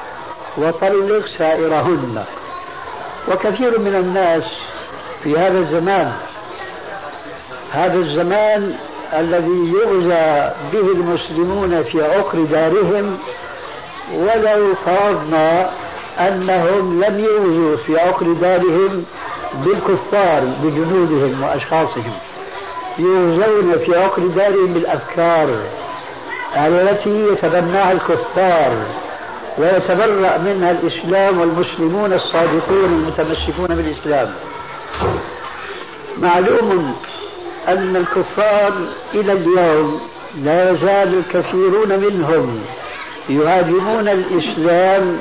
وطلق 0.58 1.26
سائرهن. 1.38 2.24
وكثير 3.32 3.80
من 3.80 3.96
الناس 3.96 4.44
في 5.24 5.38
هذا 5.38 5.60
الزمان 5.60 6.12
هذا 7.72 7.96
الزمان 7.96 8.76
الذي 9.14 9.74
يغزى 9.74 10.52
به 10.74 10.92
المسلمون 10.92 11.84
في 11.84 12.04
عقر 12.04 12.44
دارهم 12.44 13.18
ولو 14.14 14.76
فرضنا 14.86 15.72
أنهم 16.20 17.04
لم 17.04 17.20
يغزوا 17.20 17.78
في 17.78 18.00
عقر 18.00 18.34
دارهم 18.34 19.06
بالكفار 19.54 20.44
بجنودهم 20.64 21.44
وأشخاصهم. 21.44 22.14
يغزون 23.00 23.78
في 23.86 24.00
عقر 24.00 24.28
دارهم 24.28 24.74
بالأفكار 24.74 25.50
التي 26.56 27.28
يتبناها 27.28 27.92
الكفار 27.92 28.72
ويتبرأ 29.58 30.38
منها 30.38 30.72
الإسلام 30.72 31.40
والمسلمون 31.40 32.14
الصادقون 32.14 32.86
المتمسكون 32.86 33.68
بالإسلام. 33.68 34.34
معلوم 36.22 36.96
أن 37.68 37.96
الكفار 37.96 38.74
إلى 39.14 39.32
اليوم 39.32 40.02
لا 40.44 40.72
يزال 40.72 41.14
الكثيرون 41.20 42.00
منهم 42.00 42.62
يهاجمون 43.30 44.08
الإسلام 44.08 45.18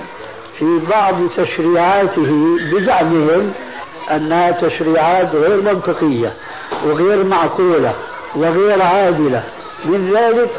في 0.58 0.78
بعض 0.90 1.14
تشريعاته 1.36 2.58
بزعمهم 2.72 3.52
أنها 4.10 4.50
تشريعات 4.50 5.34
غير 5.34 5.60
منطقية 5.60 6.32
وغير 6.84 7.24
معقولة 7.24 7.94
وغير 8.34 8.82
عادلة. 8.82 9.42
من 9.84 10.14
ذلك 10.16 10.50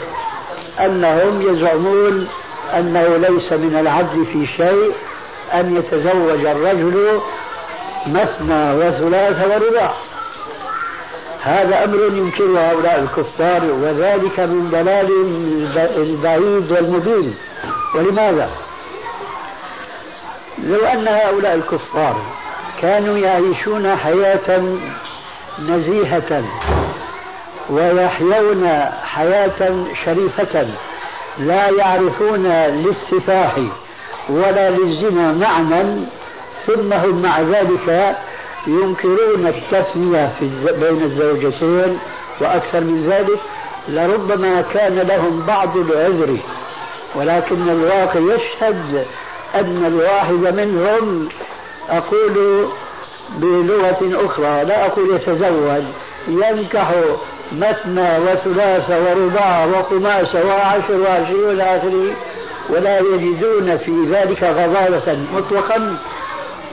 أنهم 0.80 1.42
يزعمون 1.42 2.28
أنه 2.78 3.18
ليس 3.18 3.54
من 3.54 3.78
العدل 3.80 4.26
في 4.26 4.48
شيء 4.48 4.92
أن 5.54 5.78
يتزوج 5.78 6.46
الرجل 6.46 7.20
مثنى 8.08 8.74
وثلاث 8.74 9.48
ورباع 9.48 9.94
هذا 11.42 11.84
أمر 11.84 12.04
ينكره 12.04 12.72
هؤلاء 12.72 13.00
الكفار 13.00 13.62
وذلك 13.66 14.40
من 14.40 14.70
ضلال 14.72 15.10
البعيد 15.98 16.72
والمبين 16.72 17.36
ولماذا؟ 17.96 18.50
لو 20.64 20.86
أن 20.86 21.08
هؤلاء 21.08 21.56
الكفار 21.56 22.22
كانوا 22.82 23.18
يعيشون 23.18 23.96
حياة 23.96 24.64
نزيهة 25.60 26.44
ويحيون 27.70 28.70
حياة 29.04 29.86
شريفة 30.06 30.68
لا 31.38 31.70
يعرفون 31.70 32.48
للسفاح 32.48 33.60
ولا 34.30 34.70
للزنا 34.70 35.34
معنى 35.34 36.06
ثم 36.68 36.94
هم 36.94 37.22
مع 37.22 37.42
ذلك 37.42 38.16
ينكرون 38.68 39.48
التثنية 39.48 40.32
بين 40.66 41.04
الزوجتين 41.04 42.00
وأكثر 42.42 42.80
من 42.80 43.10
ذلك 43.10 43.40
لربما 43.88 44.62
كان 44.62 45.00
لهم 45.00 45.46
بعض 45.48 45.78
العذر 45.78 46.38
ولكن 47.16 47.70
الواقع 47.70 48.20
يشهد 48.20 49.06
أن 49.56 49.86
الواحد 49.86 50.56
منهم 50.56 51.30
أقول 51.90 52.68
بلغة 53.38 54.26
أخرى 54.26 54.64
لا 54.64 54.86
أقول 54.86 55.16
يتزوج 55.16 55.84
ينكح 56.28 56.92
مثنى 57.54 58.18
وثلاث 58.20 58.90
ورباع 58.90 59.66
وخماس 59.66 60.36
وعشر 60.36 61.02
وعشرين 61.02 61.50
إلى 61.50 61.64
آخره 61.78 62.16
ولا 62.70 63.00
يجدون 63.00 63.78
في 63.78 64.06
ذلك 64.12 64.44
غضاضة 64.44 65.18
مطلقا 65.34 65.98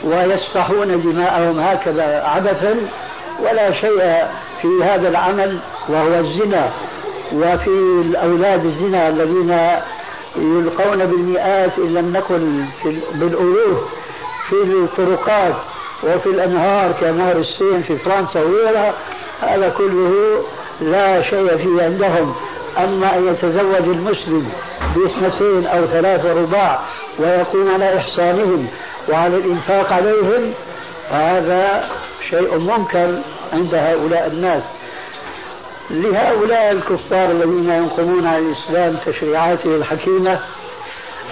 ويسفحون 0.04 1.02
دماءهم 1.02 1.60
هكذا 1.60 2.22
عبثا 2.24 2.76
ولا 3.42 3.72
شيء 3.72 4.24
في 4.62 4.68
هذا 4.84 5.08
العمل 5.08 5.58
وهو 5.88 6.14
الزنا 6.14 6.70
وفي 7.32 7.70
الأولاد 8.04 8.64
الزنا 8.64 9.08
الذين 9.08 9.58
يلقون 10.36 11.06
بالمئات 11.06 11.78
إن 11.78 11.94
لم 11.94 12.16
نكن 12.16 12.64
بالألوف 13.14 13.78
في 14.48 14.62
الطرقات 14.62 15.54
وفي 16.04 16.26
الأنهار 16.26 16.92
كنهر 16.92 17.36
السين 17.36 17.82
في 17.82 17.98
فرنسا 17.98 18.40
وغيرها 18.40 18.94
هذا 19.40 19.68
كله 19.68 20.42
لا 20.80 21.22
شيء 21.22 21.56
فيه 21.56 21.82
عندهم 21.82 22.34
أما 22.78 23.16
أن 23.16 23.28
يتزوج 23.28 23.88
المسلم 23.88 24.52
باثنتين 24.96 25.66
أو 25.66 25.86
ثلاثة 25.86 26.32
رباع 26.32 26.80
ويكون 27.18 27.70
على 27.70 27.96
إحصانهم 27.96 28.68
وعلى 29.08 29.36
الإنفاق 29.36 29.92
عليهم 29.92 30.52
هذا 31.10 31.88
شيء 32.30 32.58
منكر 32.58 33.18
عند 33.52 33.74
هؤلاء 33.74 34.26
الناس. 34.26 34.62
لهؤلاء 35.90 36.72
الكفار 36.72 37.30
الذين 37.30 37.70
ينقمون 37.70 38.26
على 38.26 38.38
الإسلام 38.38 38.96
تشريعاته 39.06 39.76
الحكيمة 39.76 40.40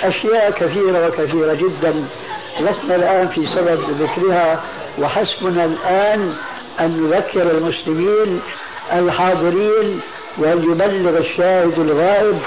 أشياء 0.03 0.51
كثيرة 0.51 1.07
وكثيرة 1.07 1.55
جدا. 1.55 2.05
لسنا 2.61 2.97
الآن 2.97 3.29
في 3.29 3.47
سبب 3.47 3.81
ذكرها 4.01 4.63
وحسبنا 4.99 5.65
الآن 5.65 6.35
أن 6.81 7.03
نذكر 7.03 7.51
المسلمين 7.51 8.41
الحاضرين 8.92 10.01
وليبلغ 10.38 11.18
الشاهد 11.18 11.79
الغائب 11.79 12.38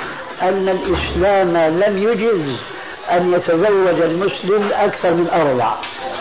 أن 0.42 0.70
الإسلام 0.70 1.58
لم 1.58 1.98
يجز 1.98 2.58
أن 3.12 3.34
يتزوج 3.34 4.02
المسلم 4.02 4.70
أكثر 4.74 5.14
من 5.14 5.28
أربع. 5.34 5.76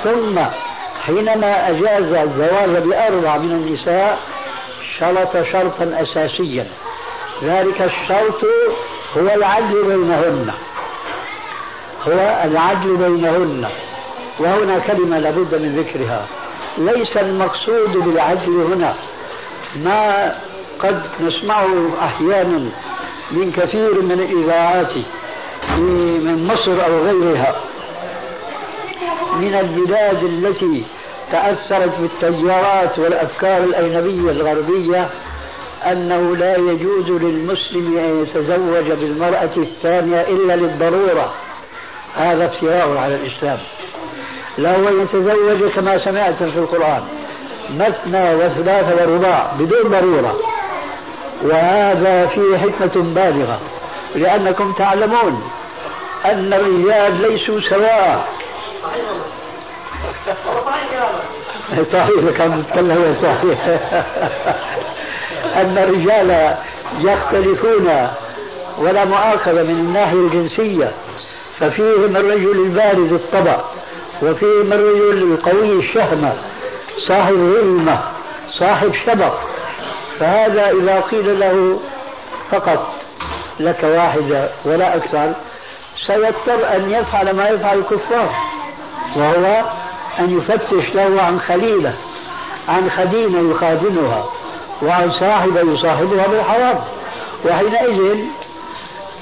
ثم 0.04 0.40
حينما 1.06 1.68
أجاز 1.68 2.12
الزواج 2.12 2.82
بأربع 2.82 3.36
من 3.36 3.50
النساء 3.50 4.18
شرط 4.98 5.44
شرطا 5.52 5.96
أساسيا. 6.02 6.66
ذلك 7.42 7.82
الشرط 7.82 8.44
هو 9.16 9.34
العدل 9.34 9.82
بينهن. 9.82 10.50
هو 12.02 12.42
العدل 12.44 12.96
بينهن. 12.96 13.68
وهنا 14.38 14.78
كلمة 14.78 15.18
لابد 15.18 15.54
من 15.54 15.78
ذكرها. 15.78 16.26
ليس 16.78 17.16
المقصود 17.16 17.92
بالعدل 17.92 18.50
هنا 18.72 18.94
ما 19.76 20.34
قد 20.78 21.02
نسمعه 21.20 21.88
أحيانا 22.02 22.70
من 23.30 23.52
كثير 23.52 24.02
من 24.02 24.12
الإذاعات 24.12 24.92
من 25.78 26.46
مصر 26.46 26.84
أو 26.84 26.98
غيرها. 26.98 27.56
من 29.36 29.54
البلاد 29.54 30.24
التي 30.24 30.84
تأثرت 31.32 31.92
بالتيارات 32.00 32.98
والأفكار 32.98 33.64
الأجنبية 33.64 34.30
الغربية 34.30 35.10
أنه 35.86 36.36
لا 36.36 36.56
يجوز 36.56 37.10
للمسلم 37.10 37.98
أن 37.98 38.22
يتزوج 38.22 38.92
بالمرأة 38.98 39.56
الثانية 39.56 40.20
إلا 40.20 40.56
للضرورة. 40.56 41.32
هذا 42.16 42.44
افتراء 42.44 42.96
على 42.96 43.14
الإسلام. 43.14 43.58
لا 44.58 44.76
هو 44.76 44.88
يتزوج 45.02 45.70
كما 45.70 46.04
سمعت 46.04 46.42
في 46.42 46.58
القرآن. 46.58 47.02
مثنى 47.78 48.34
وثلاث 48.34 49.00
ورباع 49.00 49.52
بدون 49.58 49.90
ضرورة. 49.90 50.36
وهذا 51.42 52.26
فيه 52.26 52.58
حكمة 52.58 53.02
بالغة 53.02 53.60
لأنكم 54.14 54.72
تعلمون 54.72 55.50
أن 56.24 56.54
الرجال 56.54 57.22
ليسوا 57.22 57.60
سواء. 57.70 58.28
صحيح 61.92 62.36
كان 62.38 62.58
يتكلم 62.60 63.16
صحيح. 63.22 63.66
أن 65.56 65.78
الرجال 65.78 66.56
يختلفون 66.98 68.08
ولا 68.78 69.04
مؤاخذة 69.04 69.62
من 69.62 69.70
الناحية 69.70 70.18
الجنسية 70.18 70.92
ففيهم 71.58 72.16
الرجل 72.16 72.50
البارز 72.50 73.12
الطبع 73.12 73.60
وفيهم 74.22 74.72
الرجل 74.72 75.32
القوي 75.32 75.78
الشهمة 75.78 76.32
صاحب 77.08 77.54
علمة 77.56 78.02
صاحب 78.58 78.92
شبق. 79.06 79.34
فهذا 80.20 80.70
إذا 80.70 81.00
قيل 81.00 81.40
له 81.40 81.80
فقط 82.50 82.88
لك 83.60 83.84
واحدة 83.84 84.48
ولا 84.64 84.96
أكثر 84.96 85.32
سيضطر 86.06 86.76
أن 86.76 86.90
يفعل 86.90 87.30
ما 87.30 87.48
يفعل 87.48 87.78
الكفار 87.78 88.30
وهو 89.16 89.64
أن 90.18 90.38
يفتش 90.38 90.94
له 90.94 91.22
عن 91.22 91.40
خليلة 91.40 91.94
عن 92.68 92.90
خديمة 92.90 93.50
يخادمها 93.54 94.24
وعن 94.82 95.10
صاحبة 95.20 95.60
يصاحبها 95.60 96.26
بالحرام. 96.26 96.78
وحينئذ 97.44 98.18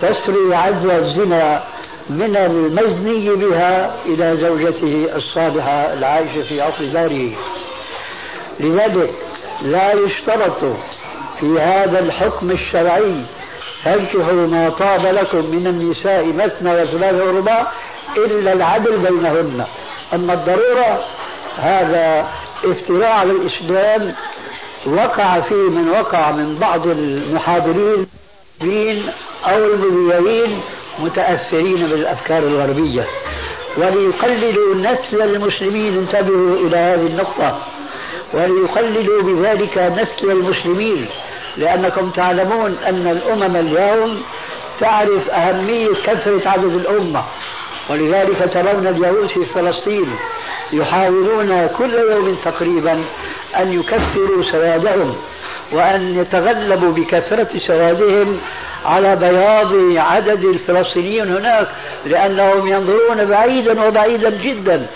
تسري 0.02 0.54
عزوى 0.54 0.96
الزنا 0.96 1.62
من 2.10 2.36
المزني 2.36 3.30
بها 3.30 3.94
إلى 4.06 4.36
زوجته 4.36 5.16
الصالحة 5.16 5.92
العائشة 5.92 6.42
في 6.42 6.62
أصل 6.62 6.92
داره 6.92 7.30
لذلك 8.60 9.10
لا 9.62 9.92
يشترط 9.92 10.64
في 11.40 11.60
هذا 11.60 11.98
الحكم 11.98 12.50
الشرعي 12.50 13.22
فانكحوا 13.84 14.46
ما 14.46 14.70
طاب 14.70 15.06
لكم 15.06 15.50
من 15.50 15.66
النساء 15.66 16.26
مثنى 16.26 16.82
وثلاث 16.82 17.14
ورباع 17.14 17.66
إلا 18.16 18.52
العدل 18.52 18.98
بينهن. 18.98 19.64
أما 20.14 20.34
الضرورة 20.34 21.04
هذا 21.56 22.28
افتراء 22.64 23.10
على 23.10 23.30
الإسلام 23.32 24.14
وقع 24.86 25.40
فيه 25.40 25.54
من 25.70 25.88
وقع 25.88 26.30
من 26.30 26.58
بعض 26.58 26.86
المحاضرين 26.86 28.06
أو 29.44 29.64
المذيعين 29.64 30.60
متأثرين 31.00 31.86
بالأفكار 31.88 32.42
الغربية. 32.42 33.06
وليقلدوا 33.76 34.74
نسل 34.74 35.22
المسلمين 35.22 35.94
انتبهوا 35.98 36.56
إلى 36.56 36.76
هذه 36.76 37.06
النقطة. 37.06 37.58
وليقلدوا 38.34 39.22
بذلك 39.22 39.78
نسل 39.78 40.30
المسلمين. 40.30 41.06
لأنكم 41.56 42.10
تعلمون 42.10 42.76
أن 42.86 43.06
الأمم 43.06 43.56
اليوم 43.56 44.22
تعرف 44.80 45.28
أهمية 45.30 45.88
كثرة 46.04 46.48
عدد 46.48 46.74
الأمة. 46.74 47.24
ولذلك 47.90 48.50
ترون 48.54 48.86
اليهود 48.86 49.28
في 49.28 49.46
فلسطين 49.46 50.16
يحاولون 50.72 51.66
كل 51.66 51.94
يوم 51.94 52.36
تقريبا 52.44 53.04
أن 53.56 53.72
يكثروا 53.72 54.42
سوادهم 54.52 55.16
وأن 55.72 56.18
يتغلبوا 56.18 56.92
بكثرة 56.92 57.48
سوادهم 57.66 58.38
على 58.86 59.16
بياض 59.16 59.96
عدد 59.96 60.44
الفلسطينيين 60.44 61.36
هناك 61.36 61.68
لأنهم 62.06 62.68
ينظرون 62.68 63.24
بعيدا 63.24 63.86
وبعيدا 63.86 64.30
جدا. 64.30 64.86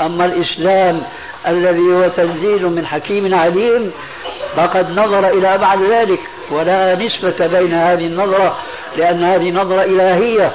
أما 0.00 0.24
الإسلام 0.24 1.02
الذي 1.46 1.80
هو 1.80 2.08
تنزيل 2.08 2.66
من 2.66 2.86
حكيم 2.86 3.34
عليم 3.34 3.92
فقد 4.56 4.90
نظر 4.90 5.28
إلى 5.28 5.58
بعد 5.58 5.82
ذلك 5.82 6.20
ولا 6.50 6.94
نسبة 6.94 7.46
بين 7.46 7.74
هذه 7.74 8.06
النظرة 8.06 8.58
لأن 8.96 9.24
هذه 9.24 9.50
نظرة 9.50 9.82
إلهية 9.82 10.52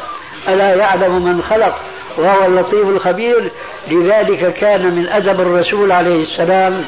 ألا 0.48 0.76
يعلم 0.76 1.26
من 1.26 1.42
خلق 1.42 1.76
وهو 2.18 2.46
اللطيف 2.46 2.90
الخبير. 2.90 3.52
لذلك 3.92 4.54
كان 4.54 4.96
من 4.96 5.08
أدب 5.08 5.42
الرسول 5.42 5.92
عليه 5.92 6.24
السلام 6.24 6.86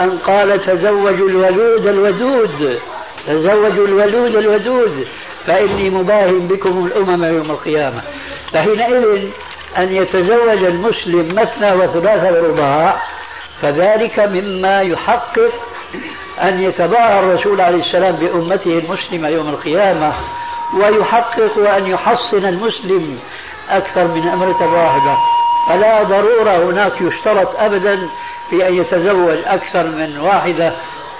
أن 0.00 0.18
قال 0.18 0.66
تزوجوا 0.66 1.28
الولود 1.28 1.86
الودود 1.86 2.78
تزوجوا 3.26 3.86
الولود 3.86 4.36
الودود 4.36 5.06
فإني 5.46 5.90
مباهم 5.90 6.48
بكم 6.48 6.86
الأمم 6.86 7.24
يوم 7.24 7.50
القيامة. 7.50 8.02
فحينئذ 8.52 9.28
أن 9.78 9.96
يتزوج 9.96 10.64
المسلم 10.64 11.34
مثنى 11.34 11.72
وثلاثة 11.72 12.42
ورباع 12.42 13.02
فذلك 13.62 14.18
مما 14.18 14.82
يحقق 14.82 15.52
أن 16.42 16.62
يتباهى 16.62 17.18
الرسول 17.18 17.60
عليه 17.60 17.84
السلام 17.84 18.16
بأمته 18.16 18.78
المسلمة 18.78 19.28
يوم 19.28 19.48
القيامة. 19.48 20.12
ويحقق 20.74 21.74
أن 21.76 21.86
يحصن 21.86 22.44
المسلم 22.44 23.18
أكثر 23.70 24.06
من 24.06 24.28
أمرة 24.28 24.74
واحدة 24.74 25.16
فلا 25.68 26.02
ضرورة 26.02 26.70
هناك 26.70 27.00
يشترط 27.00 27.56
أبدا 27.60 28.08
في 28.54 28.68
أن 28.68 28.74
يتزوج 28.74 29.38
أكثر 29.46 29.86
من 29.86 30.18
واحدة 30.18 30.72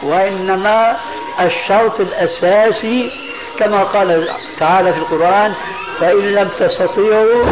وإنما 0.03 0.97
الشرط 1.40 2.01
الأساسي 2.01 3.11
كما 3.59 3.83
قال 3.83 4.29
تعالى 4.59 4.92
في 4.92 4.99
القرآن 4.99 5.55
فإن 6.01 6.35
لم 6.35 6.49
تستطيعوا 6.59 7.44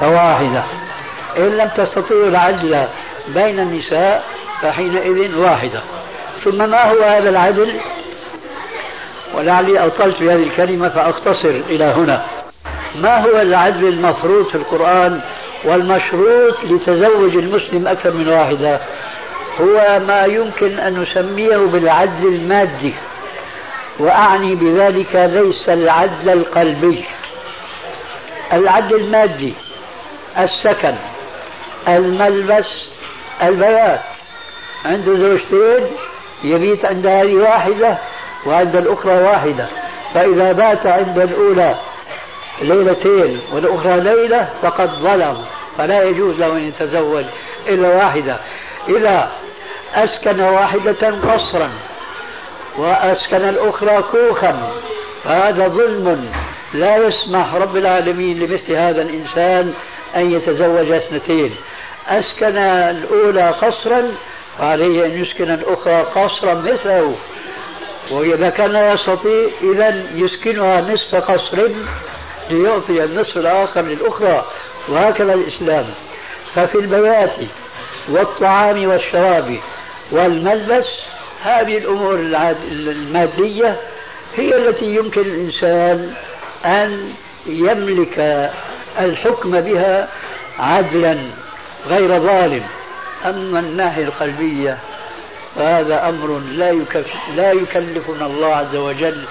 فواحدة 0.00 0.62
إن 1.36 1.56
لم 1.56 1.68
تستطيعوا 1.76 2.26
العدل 2.26 2.86
بين 3.28 3.58
النساء 3.58 4.24
فحينئذ 4.62 5.38
واحدة. 5.38 5.82
ثم 6.44 6.70
ما 6.70 6.84
هو 6.84 7.02
هذا 7.02 7.28
العدل؟ 7.28 7.80
ولعلي 9.34 9.86
أطلت 9.86 10.16
في 10.16 10.30
هذه 10.30 10.42
الكلمة 10.42 10.88
فأختصر 10.88 11.48
إلى 11.48 11.84
هنا. 11.84 12.26
ما 12.94 13.24
هو 13.24 13.40
العدل 13.40 13.88
المفروض 13.88 14.46
في 14.46 14.54
القرآن 14.54 15.20
والمشروط 15.64 16.64
لتزوج 16.64 17.36
المسلم 17.36 17.88
أكثر 17.88 18.12
من 18.12 18.28
واحدة؟ 18.28 18.80
هو 19.60 20.00
ما 20.06 20.24
يمكن 20.24 20.78
أن 20.78 21.02
نسميه 21.02 21.56
بالعدل 21.56 22.26
المادي 22.26 22.94
وأعني 23.98 24.54
بذلك 24.54 25.16
ليس 25.16 25.68
العدل 25.68 26.30
القلبي. 26.30 27.04
العدل 28.52 28.96
المادي 28.96 29.54
السكن 30.38 30.94
الملبس 31.88 32.66
البيات. 33.42 34.00
عنده 34.84 35.16
زوجتين 35.16 35.86
يبيت 36.44 36.84
عند 36.84 37.06
هذه 37.06 37.34
واحدة 37.34 37.98
وعند 38.46 38.76
الأخرى 38.76 39.14
واحدة. 39.14 39.68
فإذا 40.14 40.52
بات 40.52 40.86
عند 40.86 41.18
الأولى 41.18 41.74
ليلتين 42.62 43.40
والأخرى 43.52 44.00
ليلة 44.00 44.48
فقد 44.62 44.90
ظلم. 44.90 45.44
فلا 45.78 46.02
يجوز 46.02 46.34
له 46.38 46.52
أن 46.52 46.64
يتزوج 46.64 47.24
إلا 47.68 47.88
واحدة. 47.88 48.38
إذا 48.88 49.30
أسكن 49.96 50.40
واحدة 50.40 51.10
قصرا 51.10 51.70
وأسكن 52.78 53.48
الأخرى 53.48 54.02
كوخا. 54.02 54.72
فهذا 55.24 55.68
ظلم 55.68 56.30
لا 56.74 56.96
يسمح 56.96 57.54
رب 57.54 57.76
العالمين 57.76 58.38
لمثل 58.38 58.72
هذا 58.72 59.02
الإنسان 59.02 59.74
أن 60.16 60.30
يتزوج 60.30 60.90
اثنتين. 60.90 61.54
أسكن 62.08 62.56
الأولى 62.58 63.50
قصرا 63.50 64.12
فعليه 64.58 65.06
أن 65.06 65.22
يسكن 65.22 65.50
الأخرى 65.50 66.02
قصرا 66.02 66.54
مثله. 66.54 67.14
وإذا 68.10 68.48
كان 68.48 68.70
لا 68.70 68.92
يستطيع 68.92 69.48
إذا 69.62 70.02
يسكنها 70.14 70.80
نصف 70.80 71.14
قصر 71.14 71.68
ليعطي 72.50 73.04
النصف 73.04 73.36
الآخر 73.36 73.80
للأخرى. 73.80 74.44
وهكذا 74.88 75.34
الإسلام. 75.34 75.86
ففي 76.54 76.78
البيات 76.78 77.34
والطعام 78.08 78.88
والشراب 78.88 79.58
والملبس 80.10 80.86
هذه 81.42 81.78
الأمور 81.78 82.14
المادية 82.70 83.76
هي 84.36 84.56
التي 84.56 84.84
يمكن 84.84 85.20
الإنسان 85.20 86.14
أن 86.64 87.12
يملك 87.46 88.50
الحكم 88.98 89.60
بها 89.60 90.08
عدلا 90.58 91.18
غير 91.86 92.20
ظالم. 92.20 92.62
أما 93.24 93.60
الناحية 93.60 94.04
القلبية 94.04 94.78
فهذا 95.56 96.08
أمر 96.08 96.38
لا 96.38 96.70
يكلف 96.70 97.06
لا 97.36 97.52
يكلفنا 97.52 98.26
الله 98.26 98.56
عز 98.56 98.76
وجل 98.76 99.24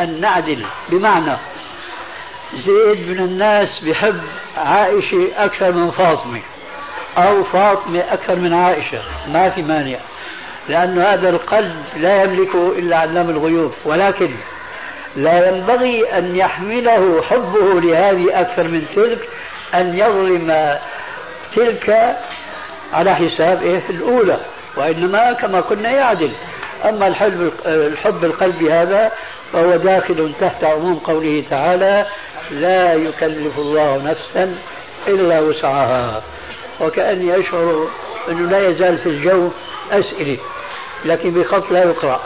أن 0.00 0.20
نعدل. 0.20 0.64
بمعنى 0.88 1.36
زيد 2.54 3.08
من 3.08 3.18
الناس 3.18 3.80
بحب 3.80 4.20
عائشة 4.56 5.28
أكثر 5.36 5.72
من 5.72 5.90
فاطمة 5.90 6.40
أو 7.18 7.44
فاطمة 7.44 8.04
أكثر 8.10 8.36
من 8.36 8.54
عائشة 8.54 9.02
ما 9.28 9.50
في 9.50 9.62
مانع. 9.62 9.98
لأن 10.68 10.98
هذا 10.98 11.28
القلب 11.28 11.74
لا 11.96 12.22
يملكه 12.22 12.72
إلا 12.78 12.96
علام 12.96 13.30
الغيوب 13.30 13.72
ولكن 13.84 14.30
لا 15.16 15.48
ينبغي 15.48 16.18
أن 16.18 16.36
يحمله 16.36 17.22
حبه 17.22 17.80
لهذه 17.80 18.40
أكثر 18.40 18.64
من 18.64 18.86
تلك 18.94 19.28
أن 19.74 19.98
يظلم 19.98 20.78
تلك 21.56 22.16
على 22.92 23.14
حساب 23.14 23.62
إيه؟ 23.62 23.82
الأولى 23.90 24.36
وإنما 24.76 25.32
كما 25.32 25.60
كنا 25.60 25.90
يعدل. 25.90 26.32
أما 26.84 27.06
الحب 27.06 27.52
الحب 27.66 28.24
القلبي 28.24 28.72
هذا 28.72 29.12
فهو 29.52 29.76
داخل 29.76 30.32
تحت 30.40 30.64
عموم 30.64 30.94
قوله 30.94 31.44
تعالى 31.50 32.06
لا 32.50 32.94
يكلف 32.94 33.58
الله 33.58 34.02
نفسا 34.04 34.54
إلا 35.06 35.40
وسعها 35.40 36.22
وكأني 36.80 37.40
أشعر 37.40 37.88
أنه 38.28 38.50
لا 38.50 38.68
يزال 38.68 38.98
في 38.98 39.08
الجو 39.08 39.50
أسئلة. 39.92 40.38
لكن 41.04 41.30
بخط 41.30 41.70
لا 41.70 41.84
يقرأ 41.84 42.20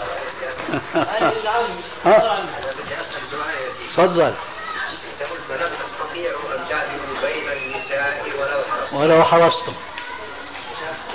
ها؟ 2.04 2.44
تفضل 3.96 4.34
ولو 8.92 9.24
حرصتم 9.24 9.72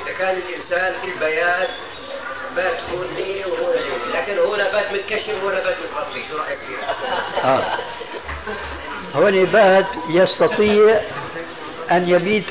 إذا 0.06 0.18
كان 0.18 0.38
الإنسان 0.38 0.94
في 1.02 1.08
البيات 1.14 1.70
بات 2.56 2.78
لي 3.18 3.46
وهو 3.46 3.74
لكن 4.14 4.38
هو 4.38 4.56
بات 4.56 4.92
متكشف 4.92 5.44
وهو 5.44 5.50
بات 5.50 5.76
متغطي 5.78 6.26
شو 6.30 6.38
رأيك 6.38 6.60
فيها؟ 6.68 6.96
آه. 7.44 7.78
هو 9.16 9.32
بات 9.46 9.86
يستطيع 10.10 11.02
أن 11.92 12.10
يبيت 12.10 12.50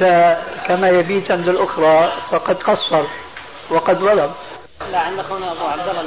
كما 0.69 0.88
يبيت 0.88 1.31
عند 1.31 1.49
الأخرى 1.49 2.12
فقد 2.31 2.62
قصر 2.62 3.05
وقد 3.71 3.99
ظلم 3.99 4.35
لا 4.80 4.98
عند 4.98 5.18
أخونا 5.18 5.52
أبو 5.52 5.64
عبد 5.66 5.88
الله 5.88 6.02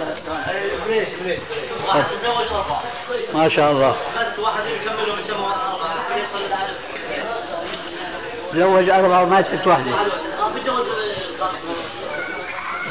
ليش 0.87 1.07
ليش 1.25 1.39
واحد 1.87 2.03
تزوج 2.03 2.47
اربعه 2.51 2.83
ما 3.33 3.49
شاء 3.49 3.71
الله. 3.71 3.89
بس 3.91 4.39
واحد 4.39 4.65
يكمل 4.65 5.11
من 5.17 5.23
اربعه 5.29 5.95
تزوج 8.53 8.89
أربعة 8.89 9.23
وماتت 9.23 9.67
واحدة. 9.67 9.91
بتزوج 10.55 10.85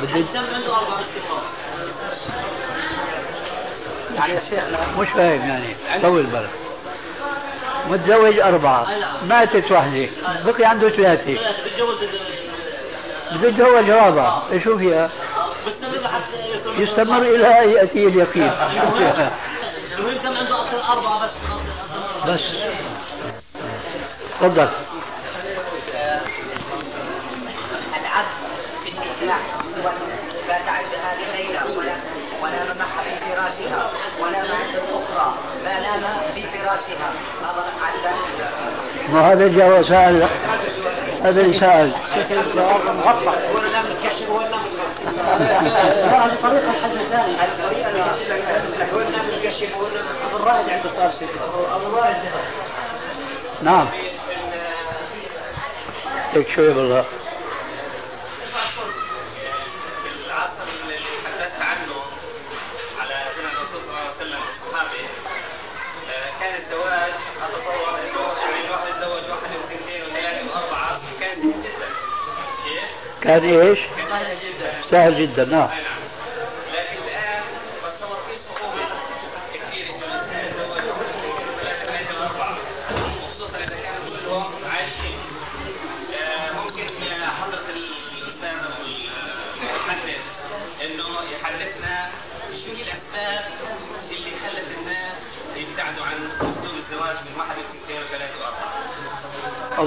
بده 0.02 0.18
عنده 0.54 0.76
أربعة 0.76 1.00
يعني 4.14 4.34
يا 4.34 4.40
شيخنا 4.40 4.86
مش 4.98 5.08
فاهم 5.08 5.48
يعني. 5.48 6.02
طول 6.02 6.22
بالك. 6.22 6.50
متزوج 7.88 8.38
أربعة. 8.40 8.86
ماتت 9.24 9.70
واحدة. 9.72 10.08
بقي 10.44 10.64
عنده 10.64 10.88
ثلاثة. 10.88 11.38
بده 13.32 13.48
يتزوج 13.48 13.90
رابعة 13.90 14.58
شو 14.64 14.78
فيها؟ 14.78 15.10
يستمر 16.78 17.22
إلى 17.22 17.60
أن 17.60 17.68
يأتي 17.68 18.06
اليقين. 18.06 18.50
المهم 19.98 20.36
عنده 20.36 20.62
أصل 20.62 20.92
أربعة 20.92 21.22
بس. 21.24 21.30
بس. 22.26 22.40
تفضل. 24.40 24.68
العبد 28.00 28.28
في 28.84 28.90
النكاح 28.90 29.40
لا 30.48 30.58
تعد 30.66 30.84
هذه 31.04 31.36
ليلة 31.36 31.78
ولا 31.78 31.96
ولا 32.42 32.64
في 32.64 33.10
فراشها 33.28 33.90
ولا 34.20 34.38
مع 34.48 34.64
الأخرى 34.64 35.34
ما 35.64 35.80
نام 35.80 36.02
في 36.34 36.42
فراشها 36.42 37.12
ما 39.12 39.32
هذا 39.32 39.48
جاء 39.48 39.80
وسأل 39.80 40.28
هذا 41.22 41.40
اللي 41.40 41.60
سأل. 41.60 41.92
الجواب 42.30 42.80
هو 43.54 43.60
نام 43.72 43.86
الكشف 43.86 44.30
هو 44.30 44.40
اللي 49.00 49.36
الكشف 49.36 49.74
هو 49.76 49.86
أبو 50.26 50.36
الرائد 50.36 50.68
عنده 50.70 50.90
صار 50.96 51.10
أبو 51.76 51.86
الرائد 51.86 52.16
نعم 53.62 53.86
بالله 56.72 57.04
كان 73.28 73.44
إيش؟ 73.44 73.78
سهل 74.90 75.18
جدا 75.18 75.44
نعم 75.44 75.68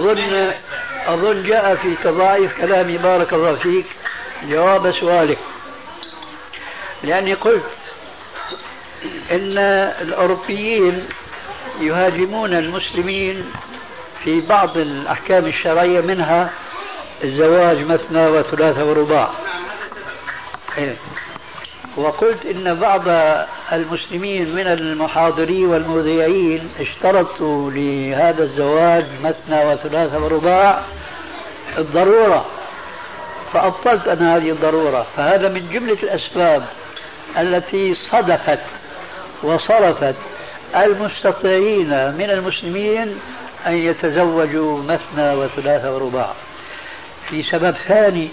لكن 0.06 0.71
أظن 1.08 1.44
جاء 1.44 1.76
في 1.76 1.96
تضاعف 2.04 2.58
كلامي 2.58 2.98
بارك 2.98 3.34
الله 3.34 3.56
فيك 3.56 3.86
جواب 4.44 4.92
سؤالك 4.92 5.38
لأني 7.04 7.34
قلت 7.34 7.64
إن 9.32 9.58
الأوروبيين 10.02 11.08
يهاجمون 11.80 12.54
المسلمين 12.54 13.52
في 14.24 14.42
بعض 14.42 14.78
الأحكام 14.78 15.46
الشرعية 15.46 16.02
منها 16.02 16.50
الزواج 17.24 17.78
مثنى 17.86 18.28
وثلاثة 18.28 18.86
ورباع 18.86 19.30
إيه. 20.78 20.96
وقلت 21.98 22.46
إن 22.46 22.74
بعض 22.80 23.02
المسلمين 23.74 24.56
من 24.56 24.68
المحاضرين 24.68 25.66
والمذيعين 25.66 26.70
اشترطوا 26.80 27.72
لهذا 27.72 28.44
الزواج 28.44 29.06
مثنى 29.24 29.66
وثلاثة 29.66 30.24
ورباع 30.24 30.84
الضرورة. 31.78 32.46
فأبطلت 33.54 34.08
أنا 34.08 34.36
هذه 34.36 34.52
الضرورة. 34.52 35.06
فهذا 35.18 35.50
من 35.50 35.70
جملة 35.74 35.98
الأسباب 36.04 36.64
التي 37.38 37.96
صدقت 37.96 38.60
وصرفت 39.44 40.16
المستطيعين 40.76 41.90
من 41.90 42.30
المسلمين 42.30 43.20
أن 43.68 43.74
يتزوجوا 43.74 44.84
مثنى 44.84 45.34
وثلاثة 45.34 45.96
ورباع. 45.96 46.34
في 47.30 47.44
سبب 47.44 47.76
ثاني 47.88 48.30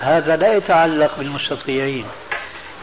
هذا 0.00 0.36
لا 0.36 0.56
يتعلق 0.56 1.18
بالمستطيعين. 1.18 2.04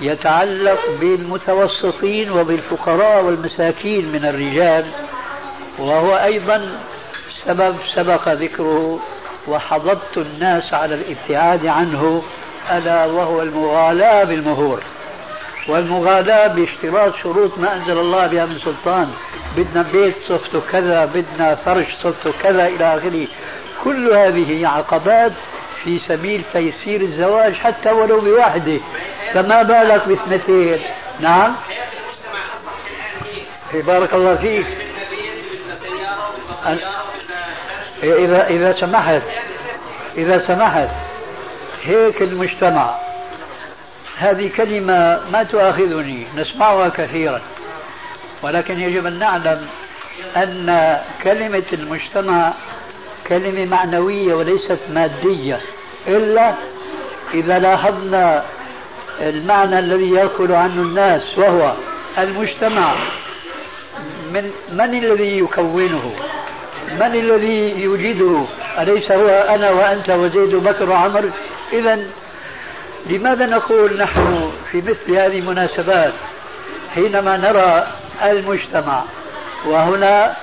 يتعلق 0.01 0.79
بالمتوسطين 0.99 2.31
وبالفقراء 2.31 3.23
والمساكين 3.23 4.11
من 4.11 4.25
الرجال 4.25 4.85
وهو 5.79 6.17
أيضا 6.17 6.69
سبب 7.45 7.75
سبق 7.95 8.29
ذكره 8.29 8.99
وحضضت 9.47 10.17
الناس 10.17 10.73
على 10.73 10.95
الابتعاد 10.95 11.65
عنه 11.65 12.23
ألا 12.71 13.05
وهو 13.05 13.41
المغالاة 13.41 14.23
بالمهور. 14.23 14.79
والمغالاة 15.67 16.47
باشتراط 16.47 17.15
شروط 17.15 17.57
ما 17.57 17.73
أنزل 17.73 17.99
الله 17.99 18.27
بها 18.27 18.45
من 18.45 18.59
سلطان. 18.59 19.13
بدنا 19.57 19.81
بيت 19.81 20.15
صفته 20.27 20.61
كذا 20.71 21.05
بدنا 21.05 21.55
فرش 21.55 21.87
صفته 22.03 22.33
كذا 22.43 22.67
إلى 22.67 22.97
آخره. 22.97 23.27
كل 23.83 24.13
هذه 24.13 24.67
عقبات 24.67 25.31
في 25.83 25.99
سبيل 25.99 26.41
تيسير 26.53 27.01
الزواج 27.01 27.53
حتى 27.53 27.91
ولو 27.91 28.19
بواحدة 28.19 28.79
فما 29.33 29.63
بالك 29.63 30.07
باثنتين؟ 30.07 30.79
نعم. 31.19 31.55
بارك 33.73 34.13
الله 34.13 34.35
فيك. 34.35 34.67
إذا 38.03 38.47
إذا 38.47 38.75
سمحت. 38.79 39.21
إذا 40.17 40.47
سمحت. 40.47 40.89
هيك 41.83 42.21
المجتمع. 42.21 42.95
هذه 44.17 44.51
كلمة 44.57 45.19
ما 45.31 45.43
تؤاخذني. 45.43 46.25
نسمعها 46.37 46.89
كثيرا. 46.89 47.41
ولكن 48.41 48.79
يجب 48.79 49.05
أن 49.05 49.19
نعلم 49.19 49.67
أن 50.37 50.99
كلمة 51.23 51.63
المجتمع 51.73 52.53
كلمة 53.27 53.65
معنوية 53.65 54.33
وليست 54.33 54.79
مادية. 54.93 55.61
إلا 56.07 56.53
إذا 57.33 57.59
لاحظنا 57.59 58.43
المعنى 59.21 59.79
الذي 59.79 60.09
يأكل 60.09 60.51
عنه 60.51 60.81
الناس 60.81 61.37
وهو 61.37 61.73
المجتمع 62.17 62.95
من 64.33 64.51
من 64.71 64.97
الذي 64.97 65.37
يكونه؟ 65.37 66.13
من 66.91 67.15
الذي 67.15 67.81
يوجده؟ 67.81 68.45
أليس 68.79 69.11
هو 69.11 69.27
أنا 69.29 69.71
وأنت 69.71 70.09
وزيد 70.09 70.53
وبكر 70.53 70.89
وعمر؟ 70.89 71.31
إذا 71.73 71.99
لماذا 73.05 73.45
نقول 73.45 73.97
نحن 73.97 74.51
في 74.71 74.77
مثل 74.77 75.11
هذه 75.11 75.39
المناسبات 75.39 76.13
حينما 76.95 77.37
نرى 77.37 77.87
المجتمع 78.23 79.03
وهنا 79.65 80.35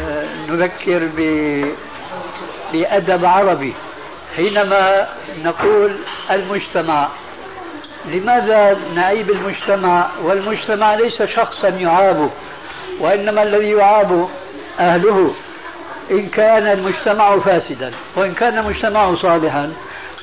آه، 0.00 0.26
نذكر 0.48 1.08
بأدب 2.72 3.24
عربي 3.24 3.74
حينما 4.36 5.08
نقول 5.44 5.96
المجتمع 6.30 7.08
لماذا 8.08 8.76
نعيب 8.94 9.30
المجتمع؟ 9.30 10.08
والمجتمع 10.22 10.94
ليس 10.94 11.22
شخصا 11.22 11.68
يعاب 11.68 12.30
وإنما 13.00 13.42
الذي 13.42 13.70
يعاب 13.70 14.28
أهله 14.80 15.34
إن 16.10 16.28
كان 16.28 16.66
المجتمع 16.66 17.38
فاسدا 17.38 17.92
وإن 18.16 18.34
كان 18.34 18.58
المجتمع 18.58 19.14
صالحا 19.14 19.72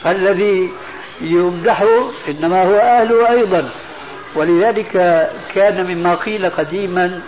فالذي 0.03 0.69
يمدح 1.21 1.83
إنما 2.29 2.63
هو 2.63 2.75
أهله 2.75 3.31
أيضا. 3.31 3.69
ولذلك 4.35 4.91
كان 5.55 5.85
مما 5.85 6.15
قيل 6.15 6.49
قديما 6.49 7.21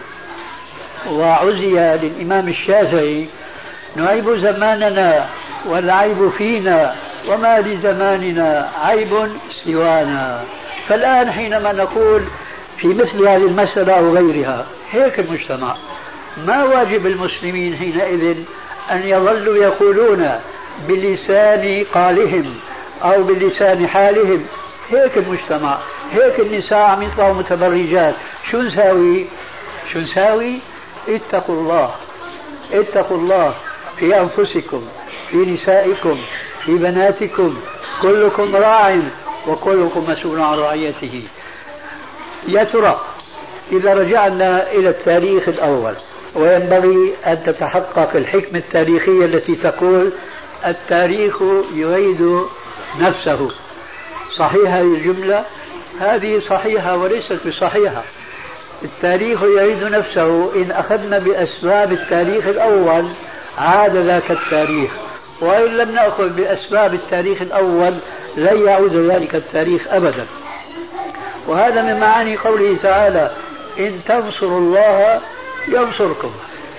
وعزي 1.11 1.97
للإمام 2.01 2.47
الشافعي 2.47 3.27
نعيب 3.95 4.29
زماننا 4.29 5.25
والعيب 5.65 6.29
فينا. 6.29 6.95
وما 7.29 7.59
لزماننا 7.59 8.71
عيب 8.83 9.29
سوانا. 9.63 10.43
فالآن 10.87 11.31
حينما 11.31 11.71
نقول 11.71 12.21
في 12.77 12.87
مثل 12.87 13.27
هذه 13.27 13.45
المسألة 13.47 13.93
أو 13.93 14.13
غيرها 14.15 14.65
هيك 14.91 15.19
المجتمع 15.19 15.75
ما 16.47 16.63
واجب 16.63 17.07
المسلمين 17.07 17.77
حينئذ 17.77 18.37
أن 18.91 19.07
يظلوا 19.07 19.57
يقولون 19.57 20.31
بلسان 20.87 21.85
قالهم 21.93 22.55
أو 23.03 23.23
بلسان 23.23 23.87
حالهم؟ 23.87 24.45
هيك 24.91 25.17
المجتمع 25.17 25.77
هيك 26.13 26.39
النساء 26.39 26.79
عم 26.79 27.01
يطلعوا 27.01 27.33
متبرجات 27.33 28.13
شو 28.51 28.61
نساوي؟ 28.61 29.25
شو 29.93 29.99
نساوي؟ 29.99 30.59
اتقوا 31.09 31.55
الله 31.55 31.91
اتقوا 32.73 33.17
الله 33.17 33.53
في 33.97 34.19
أنفسكم 34.19 34.81
في 35.31 35.37
نسائكم. 35.37 36.19
في 36.65 36.71
بناتكم. 36.71 37.57
كلكم 38.01 38.55
راع 38.55 38.99
وكلكم 39.47 40.09
مسؤول 40.09 40.41
عن 40.41 40.57
رعيته. 40.57 41.23
يا 42.47 42.63
ترى 42.63 43.01
إذا 43.71 43.93
رجعنا 43.93 44.71
إلى 44.71 44.89
التاريخ 44.89 45.47
الأول 45.47 45.93
وينبغي 46.35 47.13
أن 47.27 47.43
تتحقق 47.45 48.15
الحكمة 48.15 48.59
التاريخية 48.59 49.25
التي 49.25 49.55
تقول 49.55 50.11
التاريخ 50.65 51.41
يعيد 51.75 52.41
نفسه. 52.99 53.51
صحيحة 54.37 54.81
الجملة؟ 54.81 55.45
هذه 55.99 56.41
صحيحة 56.49 56.97
وليست 56.97 57.47
بصحيحة 57.47 58.03
التاريخ 58.83 59.43
يعيد 59.43 59.83
نفسه. 59.83 60.51
إن 60.55 60.71
أخذنا 60.71 61.19
بأسباب 61.19 61.91
التاريخ 61.91 62.47
الأول 62.47 63.05
عاد 63.57 63.95
ذاك 63.95 64.31
التاريخ. 64.31 64.91
وإن 65.41 65.77
لم 65.77 65.91
نأخذ 65.91 66.29
بأسباب 66.29 66.93
التاريخ 66.93 67.41
الأول 67.41 67.93
لن 68.37 68.65
يعود 68.65 68.95
ذلك 68.95 69.35
التاريخ 69.35 69.81
أبدا. 69.89 70.25
وهذا 71.47 71.81
من 71.81 71.99
معاني 71.99 72.37
قوله 72.37 72.77
تعالى 72.83 73.31
إن 73.79 73.99
تنصروا 74.07 74.59
الله 74.59 75.19
ينصركم 75.67 76.31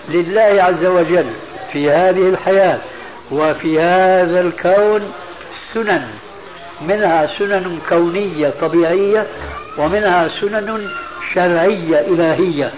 لله 0.08 0.62
عز 0.62 0.84
وجل 0.84 1.26
في 1.72 1.90
هذه 1.90 2.28
الحياة 2.28 2.78
وفي 3.30 3.80
هذا 3.80 4.40
الكون 4.40 5.12
سنن 5.74 6.06
منها 6.88 7.26
سنن 7.38 7.78
كونية 7.88 8.52
طبيعية 8.60 9.26
ومنها 9.78 10.28
سنن 10.40 10.88
شرعية 11.34 12.00
إلهية. 12.00 12.70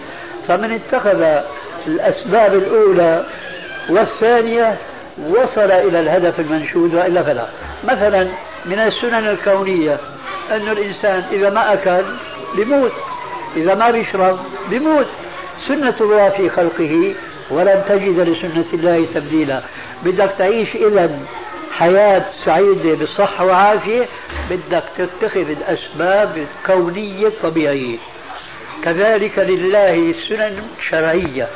فمن 0.49 0.73
اتخذ 0.73 1.43
الأسباب 1.87 2.55
الأولى 2.55 3.25
والثانية 3.89 4.77
وصل 5.19 5.71
إلى 5.71 6.01
الهدف 6.01 6.41
المنشود 6.41 6.95
وإلا 6.95 7.23
فلا. 7.23 7.47
مثلا 7.85 8.29
من 8.67 8.79
السنن 8.79 9.29
الكونية 9.29 9.99
أن 10.51 10.69
الإنسان 10.69 11.25
إذا 11.33 11.51
ما 11.51 11.73
أكل 11.73 12.05
بموت 12.57 12.93
إذا 13.57 13.75
ما 13.75 13.91
بيشرب 13.91 14.39
بموت 14.71 15.07
سنة 15.69 15.95
الله 16.01 16.29
في 16.29 16.51
خلقه 16.51 17.15
ولن 17.51 17.85
تجد 17.89 18.21
لسنة 18.21 18.65
الله 18.73 19.07
تبديلا. 19.15 19.63
بدك 20.05 20.31
تعيش 20.39 20.75
إذا 20.75 21.11
حياة 21.73 22.25
سعيدة 22.45 23.05
بصحة 23.05 23.45
وعافية 23.45 24.07
بدك 24.51 24.85
تتخذ 24.99 25.51
الأسباب 25.51 26.47
الكونية 26.47 27.27
الطبيعية. 27.27 27.97
كذلك 28.85 29.39
لله 29.39 30.15
سنن 30.29 30.63
شرعية. 30.91 31.49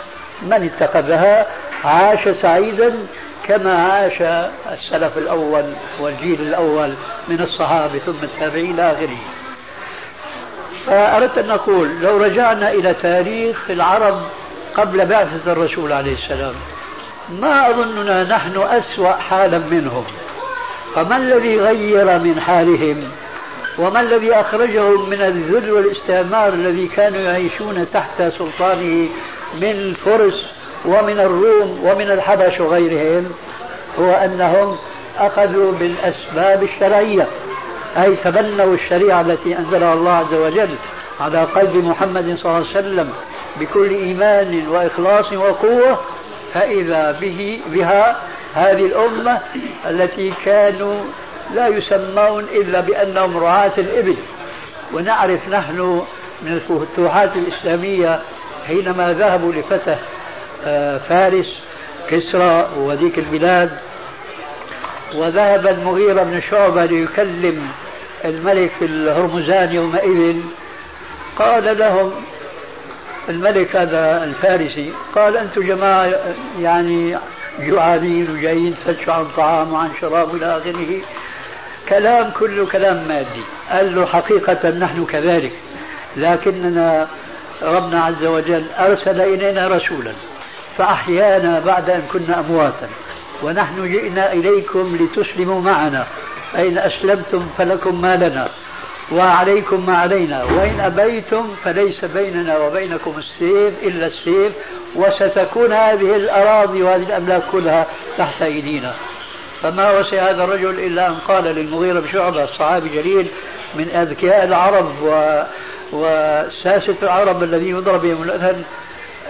من 0.43 0.71
اتخذها؟ 0.75 1.47
عاش 1.85 2.29
سعيدا 2.29 2.97
كما 3.49 3.75
عاش 3.75 4.23
السلف 4.73 5.19
الأول 5.19 5.65
والجيل 6.01 6.41
الأول 6.41 6.95
من 7.29 7.41
الصحابة 7.41 7.99
ثم 7.99 8.23
التابعين 8.23 8.75
إلى 8.75 8.93
آخره. 8.93 9.19
فأردت 10.87 11.39
أن 11.39 11.51
أقول 11.51 11.91
لو 12.01 12.17
رجعنا 12.17 12.73
إلى 12.73 12.95
تاريخ 12.95 13.71
العرب 13.71 14.23
قبل 14.75 15.07
بعثة 15.07 15.53
الرسول 15.53 15.93
عليه 15.93 16.15
السلام 16.15 16.55
ما 17.41 17.71
أظننا 17.71 18.25
نحن 18.25 18.63
أسوأ 18.63 19.13
حالا 19.13 19.59
منهم. 19.59 20.05
فما 20.95 21.17
الذي 21.17 21.61
غير 21.61 22.19
من 22.19 22.41
حالهم؟ 22.41 23.11
وما 23.79 24.01
الذي 24.01 24.33
أخرجهم 24.33 25.11
من 25.11 25.23
الذل 25.23 25.71
والاستعمار 25.71 26.49
الذي 26.49 26.87
كانوا 26.87 27.21
يعيشون 27.21 27.87
تحت 27.93 28.23
سلطانه 28.23 29.09
من 29.55 29.71
الفرس 29.71 30.47
ومن 30.85 31.21
الروم 31.21 31.81
ومن 31.85 32.11
الحبش 32.11 32.61
وغيرهم 32.61 33.33
هو 33.99 34.13
أنهم 34.13 34.77
أخذوا 35.19 35.73
بالأسباب 35.73 36.63
الشرعية 36.63 37.27
أي 37.97 38.17
تبنوا 38.17 38.75
الشريعة 38.75 39.21
التي 39.21 39.59
أنزلها 39.59 39.95
الله 39.95 40.13
عز 40.13 40.35
وجل 40.35 40.75
على 41.21 41.45
قلب 41.45 41.77
محمد 41.77 42.37
صلى 42.37 42.45
الله 42.45 42.69
عليه 42.69 42.71
وسلم 42.71 43.13
بكل 43.61 43.91
إيمان 43.91 44.69
وإخلاص 44.69 45.33
وقوة 45.33 45.99
فإذا 46.55 47.19
به 47.21 47.61
بها 47.67 48.17
هذه 48.55 48.87
الأمة 48.87 49.39
التي 49.87 50.33
كانوا 50.45 50.95
لا 51.55 51.69
يسمون 51.69 52.45
إلا 52.55 52.81
بأنهم 52.81 53.37
رعاة 53.39 53.73
الإبل. 53.79 54.17
ونعرف 54.95 55.49
نحن 55.49 56.03
من 56.43 56.53
الفتوحات 56.53 57.37
الإسلامية 57.37 58.21
حينما 58.67 59.13
ذهبوا 59.13 59.53
لفتح 59.53 59.99
فارس 61.09 61.57
كسرى 62.11 62.69
وذيك 62.77 63.19
البلاد. 63.19 63.71
وذهب 65.15 65.67
المغيرة 65.67 66.23
بن 66.23 66.41
شعبة 66.51 66.85
ليكلم 66.85 67.69
الملك 68.25 68.73
الهرمزان 68.83 69.73
يومئذ. 69.73 70.37
قال 71.39 71.79
لهم 71.79 72.13
الملك 73.29 73.77
هذا 73.77 74.25
الفارسي 74.25 74.93
قال 75.15 75.37
أنتم 75.37 75.63
جماعة 75.63 76.13
يعني 76.61 77.17
جوعانين 77.61 78.31
وجايين 78.31 78.75
تفتشوا 78.87 79.13
عن 79.13 79.27
طعام 79.37 79.73
وعن 79.73 79.91
شراب 80.01 80.35
إلى 80.35 80.57
آخره. 80.57 81.01
كلام 81.89 82.31
كله 82.31 82.67
كلام 82.67 83.09
مادي. 83.09 83.45
قال 83.71 83.95
له 83.95 84.07
حقيقة 84.07 84.71
نحن 84.71 85.05
كذلك 85.05 85.53
لكننا 86.17 87.07
ربنا 87.63 88.05
عز 88.05 88.25
وجل 88.25 88.65
أرسل 88.79 89.21
إلينا 89.21 89.69
رسولا. 89.69 90.13
فأحيانا 90.79 91.61
بعد 91.61 91.91
أن 91.91 92.03
كنا 92.13 92.41
أمواتا. 92.41 92.89
ونحن 93.43 93.93
جئنا 93.93 94.33
إليكم 94.33 94.97
لتسلموا 95.01 95.61
معنا. 95.61 96.07
فإن 96.53 96.79
أسلمتم 96.79 97.47
فلكم 97.59 98.01
ما 98.01 98.17
لنا. 98.17 98.49
وعليكم 99.13 99.87
ما 99.87 99.97
علينا. 99.97 100.45
وإن 100.45 100.81
أبيتم 100.81 101.49
فليس 101.65 102.05
بيننا 102.05 102.59
وبينكم 102.59 103.15
السيف 103.19 103.75
إلا 103.83 104.07
السيف. 104.07 104.53
وستكون 104.97 105.73
هذه 105.73 106.17
الأراضي 106.17 106.83
وهذه 106.83 107.03
الأملاك 107.03 107.43
كلها 107.53 107.87
تحت 108.19 108.43
أيدينا. 108.43 108.95
فما 109.63 109.99
وسع 109.99 110.31
هذا 110.31 110.45
الرجل 110.45 110.81
إلا 110.81 111.07
أن 111.07 111.15
قال 111.29 111.45
للمغيرة 111.45 112.01
بشعبة 112.01 112.45
الصحابي 112.45 112.89
جليل 112.89 113.27
من 113.75 113.89
أذكياء 113.89 114.45
العرب 114.45 115.03
و 115.03 115.43
وساسة 115.93 116.97
العرب 117.03 117.43
الذي 117.43 117.71
يضرب 117.71 118.03
بهم 118.03 118.23
الأذن 118.23 118.65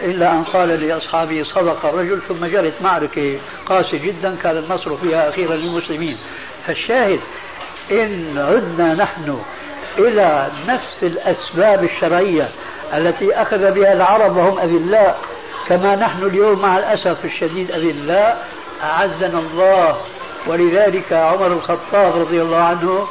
إلا 0.02 0.32
أن 0.32 0.44
قال 0.44 0.68
لأصحابه 0.68 1.42
صدق 1.42 1.86
الرجل 1.86 2.20
ثم 2.28 2.46
جرت 2.46 2.72
معركة 2.80 3.38
قاسية 3.66 3.98
جدا 3.98 4.36
كان 4.42 4.56
النصر 4.56 4.96
فيها 4.96 5.28
أخيرا 5.28 5.54
للمسلمين. 5.54 6.18
فالشاهد 6.66 7.20
إن 7.90 8.38
عدنا 8.38 8.94
نحن 8.94 9.38
إلى 9.98 10.48
نفس 10.68 11.02
الأسباب 11.02 11.84
الشرعية 11.84 12.48
التي 12.94 13.34
أخذ 13.34 13.72
بها 13.72 13.92
العرب 13.92 14.36
وهم 14.36 14.58
أذلاء 14.58 15.18
كما 15.68 15.96
نحن 15.96 16.26
اليوم 16.26 16.58
مع 16.62 16.78
الأسف 16.78 17.24
الشديد 17.24 17.70
أذلاء. 17.70 18.48
أعزنا 18.82 19.38
الله. 19.38 19.96
ولذلك 20.46 21.12
عمر 21.12 21.46
الخطاب 21.46 22.20
رضي 22.20 22.42
الله 22.42 22.56
عنه 22.56 23.08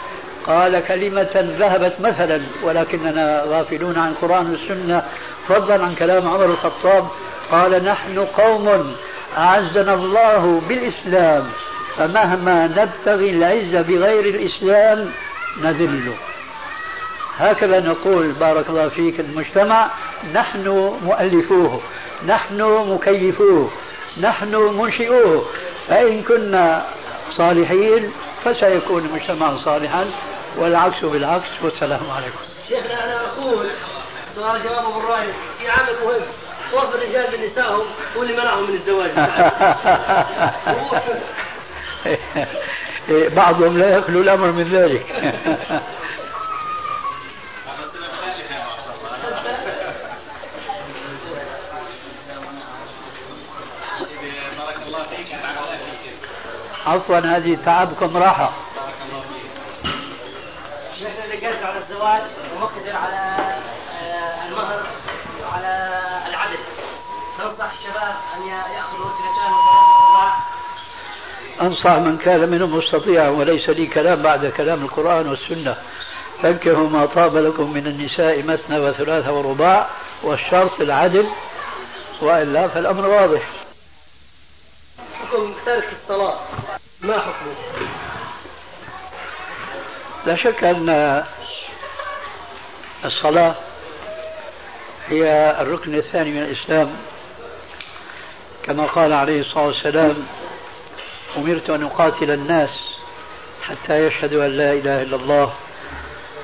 قال 0.47 0.79
كلمة 0.87 1.55
ذهبت 1.59 1.93
مثلا 1.99 2.41
ولكننا 2.63 3.43
غافلون 3.47 3.97
عن 3.97 4.09
القرآن 4.09 4.51
والسنة. 4.51 5.03
فضلا 5.49 5.85
عن 5.85 5.95
كلام 5.95 6.27
عمر 6.27 6.45
الخطاب 6.45 7.07
قال 7.51 7.83
نحن 7.85 8.19
قوم 8.19 8.95
أعزنا 9.37 9.93
الله 9.93 10.61
بالإسلام 10.69 11.49
فمهما 11.97 12.67
نبتغي 12.67 13.29
العزة 13.29 13.81
بغير 13.81 14.25
الإسلام 14.35 15.11
نذل 15.61 16.13
هكذا 17.39 17.79
نقول 17.79 18.31
بارك 18.31 18.69
الله 18.69 18.89
فيك 18.89 19.19
المجتمع 19.19 19.89
نحن 20.33 20.97
مؤلفوه 21.03 21.81
نحن 22.27 22.61
مكيفوه 22.93 23.71
نحن 24.21 24.55
منشئوه 24.55 25.45
فإن 25.87 26.23
كنا 26.23 26.85
صالحين 27.37 28.11
فسيكون 28.45 29.05
المجتمع 29.05 29.63
صالحا 29.63 30.05
والعكس 30.57 31.05
بالعكس 31.05 31.49
والسلام 31.63 32.01
عليكم. 32.15 32.37
شيخنا 32.69 33.05
أنا 33.05 33.15
أقول 33.15 33.67
سؤال 34.39 34.63
جواب 34.63 34.85
أبو 34.85 34.99
الراي 34.99 35.33
في 35.57 35.69
عامل 35.69 35.93
مهم. 36.05 36.21
وقف 36.73 36.95
الرجال 36.95 37.37
بنسائهم 37.37 37.85
هو 38.17 38.23
اللي 38.23 38.33
منعهم 38.33 38.69
من 38.69 38.75
الزواج. 38.75 39.11
بعضهم 43.35 43.77
لا 43.77 43.97
يخلو 43.97 44.21
الأمر 44.21 44.51
من 44.51 44.63
ذلك. 44.63 45.05
عفوا 56.85 57.19
هذه 57.19 57.57
تعبكم 57.65 58.17
راحة. 58.17 58.51
نحن 61.01 61.45
قادر 61.45 61.65
على 61.65 61.79
الزواج 61.79 62.21
ومقتدر 62.55 62.95
على 62.95 63.55
المهر 64.59 64.87
وعلى 65.41 66.01
العدل. 66.27 66.59
تنصح 67.37 67.71
الشباب 67.71 68.15
أن 68.35 68.47
يأخذوا 68.47 69.05
اثنتان 69.05 69.53
وثلاث 69.53 70.33
أنصح 71.61 71.91
من 71.91 72.17
كان 72.17 72.49
منهم 72.49 72.75
مستطيعا 72.75 73.29
وليس 73.29 73.69
لي 73.69 73.87
كلام 73.87 74.21
بعد 74.21 74.45
كلام 74.45 74.83
القرآن 74.83 75.29
والسنة. 75.29 75.75
فانكحوا 76.41 76.89
ما 76.89 77.05
طاب 77.05 77.37
لكم 77.37 77.73
من 77.73 77.87
النساء 77.87 78.43
مثنى 78.43 78.79
وثلاث 78.79 79.27
ورباع 79.27 79.89
والشرط 80.23 80.81
العدل 80.81 81.29
وإلا 82.21 82.67
فالأمر 82.67 83.07
واضح. 83.07 83.41
حكم 85.21 85.53
ترك 85.65 85.89
الصلاة 86.03 86.39
ما 87.01 87.19
حكمه؟ 87.19 87.55
لا 90.25 90.35
شك 90.35 90.63
أن 90.63 91.23
الصلاة 93.05 93.55
هي 95.09 95.55
الركن 95.61 95.95
الثاني 95.95 96.31
من 96.31 96.41
الإسلام. 96.41 96.89
كما 98.63 98.85
قال 98.85 99.13
عليه 99.13 99.41
الصلاة 99.41 99.65
والسلام 99.67 100.15
أمرت 101.37 101.69
أن 101.69 101.83
أقاتل 101.83 102.31
الناس 102.31 102.69
حتى 103.63 104.07
يشهدوا 104.07 104.45
أن 104.45 104.51
لا 104.51 104.73
إله 104.73 105.01
إلا 105.01 105.15
الله 105.15 105.53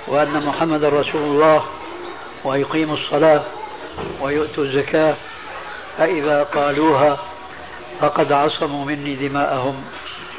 وأن 0.07 0.45
محمد 0.45 0.83
رسول 0.83 1.21
الله 1.21 1.65
ويقيموا 2.43 2.97
الصلاة 2.97 3.43
ويؤتوا 4.21 4.63
الزكاة 4.63 5.15
فإذا 5.97 6.43
قالوها 6.43 7.17
فقد 7.99 8.31
عصموا 8.31 8.85
مني 8.85 9.15
دماءهم 9.15 9.83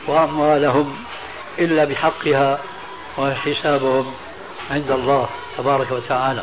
وأموالهم 0.06 0.96
إلا 1.58 1.84
بحقها 1.84 2.58
وحسابهم 3.18 4.14
عند 4.70 4.90
الله 4.90 5.28
تبارك 5.58 5.90
وتعالى. 5.90 6.42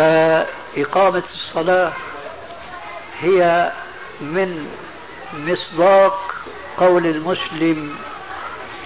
فإقامة 0.00 1.22
الصلاة 1.34 1.92
هي 3.20 3.72
من 4.20 4.68
مصداق 5.34 6.34
قول 6.76 7.06
المسلم 7.06 7.94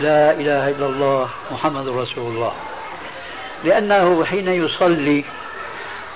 لا 0.01 0.33
إله 0.33 0.69
إلا 0.69 0.87
الله 0.87 1.29
محمد 1.53 1.89
رسول 1.89 2.33
الله. 2.33 2.53
لأنه 3.65 4.25
حين 4.25 4.49
يصلي 4.49 5.25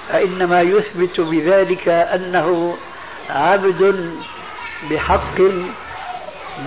فإنما 0.09 0.63
يثبت 0.63 1.21
بذلك 1.21 1.89
أنه 1.89 2.77
عبد 3.31 4.13
بحق 4.91 5.41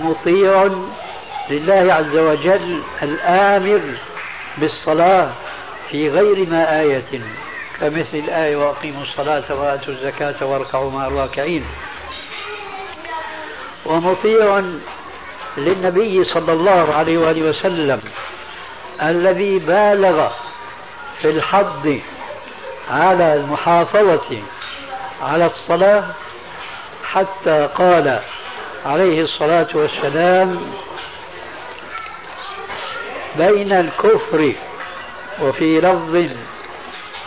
مطيع 0.02 0.70
لله 1.50 1.94
عز 1.94 2.16
وجل 2.16 2.82
الآمر 3.02 3.80
بالصلاة 4.58 5.30
في 5.90 6.08
غير 6.08 6.48
ما 6.48 6.80
آية. 6.80 7.20
كمثل 7.82 8.14
الآية 8.18 8.56
وأقيموا 8.56 9.02
الصلاة 9.02 9.42
وآتوا 9.50 9.94
الزكاة 9.94 10.46
واركعوا 10.46 10.90
مع 10.90 11.06
الراكعين. 11.06 11.64
ومطيع 13.86 14.62
للنبي 15.56 16.24
صلى 16.24 16.52
الله 16.52 16.94
عليه 16.94 17.18
وآله 17.18 17.42
وسلم 17.50 18.00
الذي 19.02 19.58
بالغ 19.58 20.28
في 21.22 21.30
الحض 21.30 22.00
على 22.90 23.34
المحافظة 23.34 24.42
على 25.22 25.46
الصلاة 25.46 26.04
حتى 27.04 27.68
قال 27.74 28.20
عليه 28.86 29.22
الصلاة 29.22 29.68
والسلام 29.74 30.72
بين 33.36 33.72
الكفر 33.72 34.52
وفي 35.40 35.80
لفظ 35.80 36.30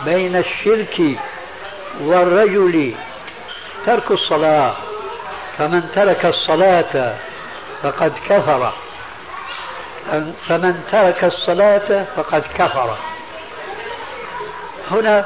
بين 0.04 0.36
الشرك 0.36 1.18
والرجل 2.00 2.94
ترك 3.86 4.10
الصلاة. 4.10 4.74
فمن 5.58 5.90
ترك 5.94 6.26
الصلاة 6.26 7.14
فقد 7.82 8.12
كفر. 8.28 8.72
فمن 10.48 10.84
ترك 10.92 11.24
الصلاة 11.24 12.04
فقد 12.16 12.42
كفر. 12.58 12.96
هنا 14.90 15.24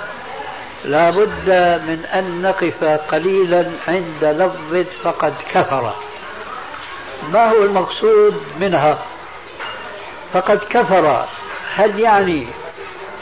لا 0.84 1.10
بد 1.10 1.50
من 1.88 2.04
أن 2.14 2.42
نقف 2.42 2.84
قليلا 2.84 3.70
عند 3.88 4.24
لفظ 4.24 4.86
فقد 5.04 5.34
كفر. 5.54 5.94
ما 7.32 7.50
هو 7.50 7.64
المقصود 7.64 8.42
منها؟ 8.60 8.98
فقد 10.32 10.58
كفر. 10.70 11.26
هل 11.74 12.00
يعني 12.00 12.46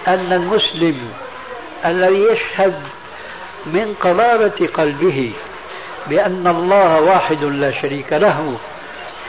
أن 0.08 0.32
المسلم 0.32 1.12
الذي 1.84 2.22
يشهد 2.32 2.74
من 3.66 3.94
قرارة 4.00 4.68
قلبه 4.74 5.32
بأن 6.06 6.46
الله 6.46 7.00
واحد 7.00 7.44
لا 7.44 7.70
شريك 7.70 8.12
له 8.12 8.56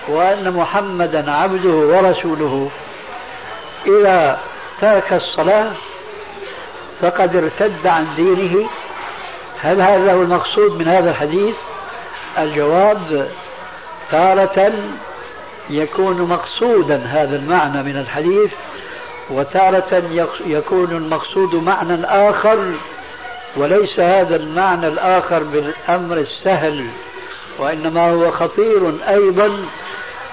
وأن 0.07 0.51
محمدا 0.51 1.31
عبده 1.31 1.69
ورسوله. 1.69 2.69
إذا 3.87 4.39
ترك 4.81 5.13
الصلاة 5.13 5.71
فقد 7.01 7.35
ارتد 7.35 7.87
عن 7.87 8.07
دينه. 8.15 8.69
هل 9.61 9.81
هذا 9.81 10.13
هو 10.13 10.21
المقصود 10.21 10.79
من 10.79 10.87
هذا 10.87 11.09
الحديث؟ 11.09 11.55
الجواب 12.37 13.29
تارة 14.11 14.73
يكون 15.69 16.21
مقصودا 16.21 16.95
هذا 16.95 17.35
المعنى 17.35 17.83
من 17.83 17.97
الحديث. 17.97 18.51
وتارة 19.31 20.03
يكون 20.45 20.91
المقصود 20.91 21.55
معنى 21.55 22.05
آخر 22.05 22.71
وليس 23.57 23.99
هذا 23.99 24.35
المعنى 24.35 24.87
الآخر 24.87 25.43
بالأمر 25.43 26.17
السهل 26.17 26.85
وإنما 27.59 28.09
هو 28.11 28.31
خطير 28.31 28.93
أيضا 29.09 29.51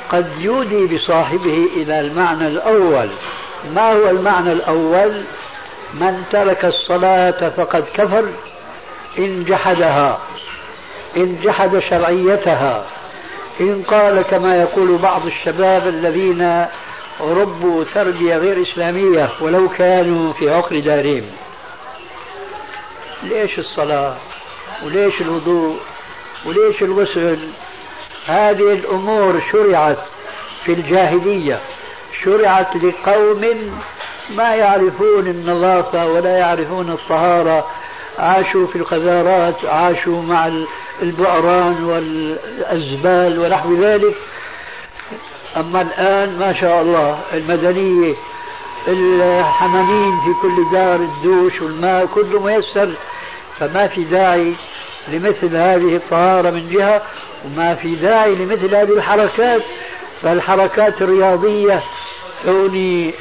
قد 0.09 0.27
يودي 0.39 0.97
بصاحبه 0.97 1.69
إلى 1.77 2.01
المعنى 2.01 2.47
الأول. 2.47 3.09
ما 3.75 3.93
هو 3.93 4.11
المعنى 4.11 4.53
الأول؟ 4.53 5.23
من 5.95 6.25
ترك 6.31 6.65
الصلاة 6.65 7.49
فقد 7.49 7.85
كفر 7.95 8.25
إن 9.19 9.45
جحدها 9.45 10.19
إن 11.17 11.39
جحد 11.43 11.79
شرعيتها. 11.79 12.85
إن 13.61 13.83
قال 13.89 14.23
كما 14.23 14.57
يقول 14.57 14.97
بعض 14.97 15.27
الشباب 15.27 15.89
الذين 15.89 16.67
ربوا 17.21 17.85
تربية 17.95 18.37
غير 18.37 18.63
إسلامية 18.63 19.31
ولو 19.41 19.69
كانوا 19.69 20.33
في 20.33 20.51
عقر 20.51 20.79
دارهم. 20.79 21.25
ليش 23.23 23.59
الصلاة؟ 23.59 24.17
وليش 24.85 25.21
الوضوء؟ 25.21 25.77
وليش 26.47 26.83
الغسل؟ 26.83 27.39
هذه 28.27 28.73
الأمور 28.73 29.43
شرعت 29.53 29.99
في 30.65 30.73
الجاهلية 30.73 31.61
شرعت 32.25 32.77
لقوم 32.77 33.73
ما 34.31 34.55
يعرفون 34.55 35.27
النظافة 35.27 36.07
ولا 36.07 36.37
يعرفون 36.39 36.91
الطهارة. 36.91 37.67
عاشوا 38.19 38.67
في 38.67 38.77
القذارات 38.77 39.65
عاشوا 39.65 40.23
مع 40.23 40.65
البؤران 41.03 41.85
والأزبال 41.85 43.39
ونحو 43.39 43.75
ذلك. 43.77 44.15
أما 45.57 45.83
الآن 45.83 46.39
ما 46.39 46.53
شاء 46.61 46.83
الله 46.83 47.19
المدنية 47.35 48.15
الحمامين 48.89 50.11
في 50.11 50.31
كل 50.43 50.73
دار 50.73 50.95
الدوش 50.95 51.63
والماء 51.63 52.07
كله 52.07 52.41
ميسر 52.41 52.93
فما 53.59 53.87
في 53.87 54.05
داعي 54.05 54.53
لمثل 55.09 55.57
هذه 55.57 55.97
الطهارة 55.97 56.51
من 56.51 56.71
جهة 56.71 57.03
وما 57.45 57.75
في 57.75 57.95
داعي 57.95 58.35
لمثل 58.35 58.75
هذه 58.75 58.93
الحركات. 58.93 59.63
فالحركات 60.23 61.03
الرياضية 61.03 61.83
تغني 62.45 63.15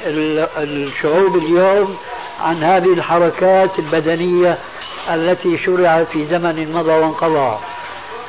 الشعوب 0.58 1.36
اليوم 1.36 1.98
عن 2.42 2.64
هذه 2.64 2.94
الحركات 2.94 3.80
البدنية 3.80 4.58
التي 5.14 5.58
شرعت 5.58 6.08
في 6.08 6.26
زمن 6.26 6.74
مضى 6.74 6.92
وانقضى. 6.92 7.60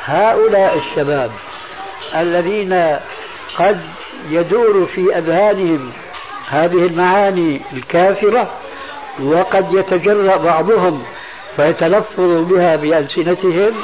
هؤلاء 0.04 0.78
الشباب 0.78 1.30
الذين 2.14 2.96
قد 3.58 3.80
يدور 4.30 4.86
في 4.94 5.18
أذهانهم 5.18 5.92
هذه 6.48 6.86
المعاني 6.86 7.60
الكافرة 7.72 8.50
وقد 9.22 9.72
يتجرأ 9.72 10.36
بعضهم 10.36 11.04
فيتلفظ 11.56 12.52
بها 12.52 12.76
بألسنتهم. 12.76 13.74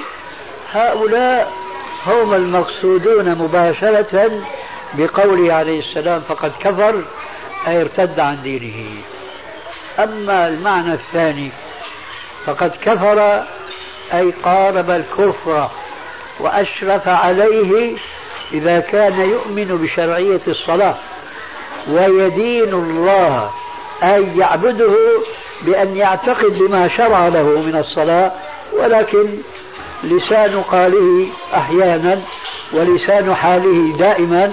هؤلاء 0.73 1.53
هم 2.07 2.35
المقصودون 2.35 3.35
مباشرة 3.35 4.43
بقوله 4.95 5.55
عليه 5.55 5.81
السلام 5.81 6.21
فقد 6.21 6.53
كفر 6.61 7.03
أي 7.67 7.81
ارتد 7.81 8.21
عن 8.21 8.43
دينه. 8.43 8.87
أما 9.99 10.49
المعنى 10.49 10.93
الثاني 10.93 11.51
فقد 12.47 12.73
كفر 12.83 13.43
أي 14.15 14.33
قارب 14.45 14.91
الكفر 14.91 15.69
وأشرف 16.41 17.09
عليه 17.09 17.97
إذا 18.55 18.81
كان 18.81 19.21
يؤمن 19.21 19.79
بشرعية 19.83 20.41
الصلاة 20.49 20.95
ويدين 21.91 22.75
الله 22.75 23.51
أي 24.03 24.37
يعبده 24.39 24.95
بأن 25.63 25.97
يعتقد 25.97 26.59
بما 26.59 26.89
شرع 26.89 27.29
له 27.29 27.43
من 27.43 27.77
الصلاة 27.77 28.33
ولكن 28.73 29.29
لسان 30.05 30.63
قاله 30.63 31.27
أحيانا 31.55 32.21
ولسان 32.73 33.35
حاله 33.35 33.97
دائما 33.97 34.53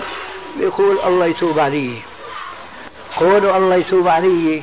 يقول 0.60 1.00
الله 1.06 1.26
يتوب 1.26 1.60
عليه 1.60 1.98
قول 3.18 3.46
الله 3.46 3.76
يتوب 3.76 4.08
عليه 4.08 4.62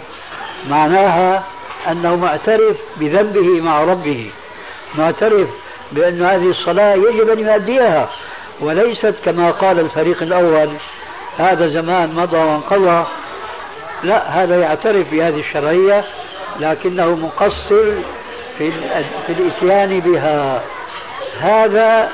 معناها 0.70 1.45
أنه 1.91 2.16
معترف 2.16 2.76
بذنبه 2.97 3.61
مع 3.61 3.80
ربه 3.80 4.30
معترف 4.95 5.49
بأن 5.93 6.22
هذه 6.22 6.51
الصلاة 6.51 6.95
يجب 6.95 7.28
أن 7.30 7.39
يؤديها. 7.39 8.11
وليست 8.61 9.14
كما 9.24 9.50
قال 9.50 9.80
الفريق 9.80 10.22
الأول 10.22 10.68
هذا 11.38 11.68
زمان 11.68 12.14
مضى 12.14 12.36
وانقضى. 12.36 13.07
لا 14.04 14.28
هذا 14.28 14.61
يعترف 14.61 15.11
بهذه 15.11 15.40
الشرعية 15.40 16.04
لكنه 16.61 17.14
مقصر 17.14 17.92
في, 18.59 18.72
في 19.26 19.32
الإتيان 19.32 20.00
بها. 20.00 20.62
هذا 21.40 22.11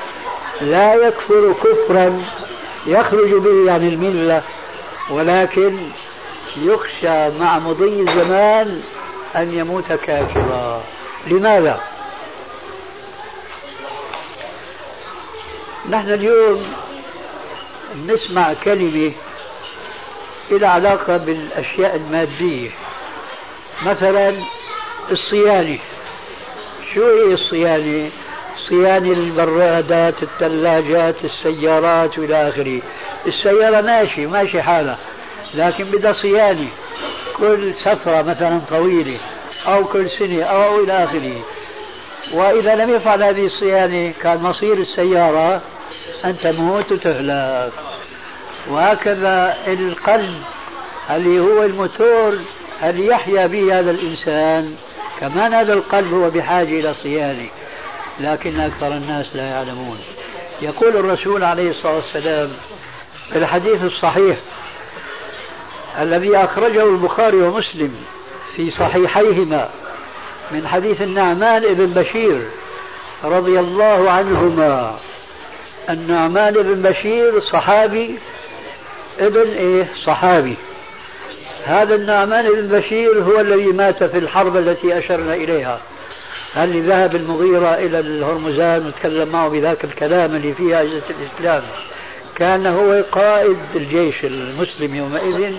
لا 0.61 0.93
يكفر 0.93 1.53
كفرا 1.63 2.23
يخرج 2.85 3.33
به 3.33 3.73
عن 3.73 3.87
الملة 3.87 4.41
ولكن 5.09 5.77
يخشى 6.57 7.29
مع 7.39 7.59
مضي 7.59 7.99
الزمان 7.99 8.81
أن 9.35 9.53
يموت 9.53 9.93
كافرا. 9.93 10.81
لماذا؟ 11.27 11.92
نحن 15.89 16.13
اليوم 16.13 16.73
نسمع 18.07 18.53
كلمة 18.53 19.11
إلى 20.51 20.67
علاقة 20.67 21.17
بالأشياء 21.17 21.95
المادية 21.95 22.69
مثلا 23.85 24.33
الصيانة. 25.11 25.79
شو 26.93 27.01
هي 27.01 27.33
الصيانة؟ 27.33 28.09
صيانة 28.69 29.11
البرادات 29.11 30.23
الثلاجات 30.23 31.15
السيارات 31.23 32.19
وإلى 32.19 32.49
آخره. 32.49 32.81
السيارة 33.27 33.81
ماشي 33.81 34.25
ماشي 34.25 34.61
حالها 34.61 34.97
لكن 35.53 35.83
بدها 35.83 36.13
صيانة. 36.13 36.67
كل 37.37 37.73
سفرة 37.73 38.21
مثلا 38.21 38.61
طويلة 38.69 39.17
أو 39.67 39.85
كل 39.85 40.09
سنة 40.09 40.43
أو 40.43 40.83
إلى 40.83 41.03
آخره. 41.03 41.41
وإذا 42.33 42.75
لم 42.75 42.89
يفعل 42.89 43.23
هذه 43.23 43.45
الصيانة 43.45 44.13
كان 44.21 44.37
مصير 44.37 44.77
السيارة 44.77 45.61
أن 46.25 46.37
تموت 46.43 46.91
وتهلك 46.91 47.73
وهكذا 48.69 49.57
القلب 49.67 50.43
اللي 51.09 51.39
هو 51.39 51.63
الموتور 51.63 52.37
اللي 52.83 53.07
يحيا 53.07 53.47
به 53.47 53.79
هذا 53.79 53.91
الإنسان. 53.91 54.75
كمان 55.19 55.53
هذا 55.53 55.73
القلب 55.73 56.13
هو 56.13 56.29
بحاجة 56.29 56.79
إلى 56.79 56.93
صيانة. 57.03 57.47
لكن 58.19 58.59
أكثر 58.59 58.87
الناس 58.87 59.25
لا 59.35 59.43
يعلمون. 59.43 59.99
يقول 60.61 60.97
الرسول 60.97 61.43
عليه 61.43 61.71
الصلاة 61.71 61.95
والسلام 61.95 62.49
في 63.31 63.37
الحديث 63.37 63.83
الصحيح 63.83 64.37
الذي 65.99 66.37
أخرجه 66.37 66.83
البخاري 66.83 67.37
ومسلم 67.37 67.95
في 68.55 68.71
صحيحيهما 68.71 69.69
من 70.51 70.67
حديث 70.67 71.01
النعمان 71.01 71.73
بن 71.73 71.85
بشير 71.85 72.41
رضي 73.23 73.59
الله 73.59 74.11
عنهما. 74.11 74.97
النعمان 75.89 76.53
بن 76.53 76.81
بشير 76.81 77.39
صحابي 77.39 78.15
ابن 79.19 79.47
إيه؟ 79.49 79.87
صحابي. 80.05 80.55
هذا 81.65 81.95
النعمان 81.95 82.45
بن 82.53 82.79
بشير 82.79 83.23
هو 83.23 83.39
الذي 83.39 83.65
مات 83.65 84.03
في 84.03 84.17
الحرب 84.17 84.57
التي 84.57 84.97
أشرنا 84.97 85.33
إليها. 85.33 85.79
اللي 86.57 86.79
ذهب 86.79 87.15
المغيرة 87.15 87.73
إلى 87.73 87.99
الهرمزان 87.99 88.87
وتكلم 88.87 89.29
معه 89.29 89.49
بذاك 89.49 89.83
الكلام 89.83 90.35
اللي 90.35 90.53
فيه 90.53 90.75
عزة 90.75 91.01
الإسلام؟ 91.09 91.63
كان 92.35 92.67
هو 92.67 93.03
قائد 93.11 93.57
الجيش 93.75 94.25
المسلم 94.25 94.95
يومئذ 94.95 95.55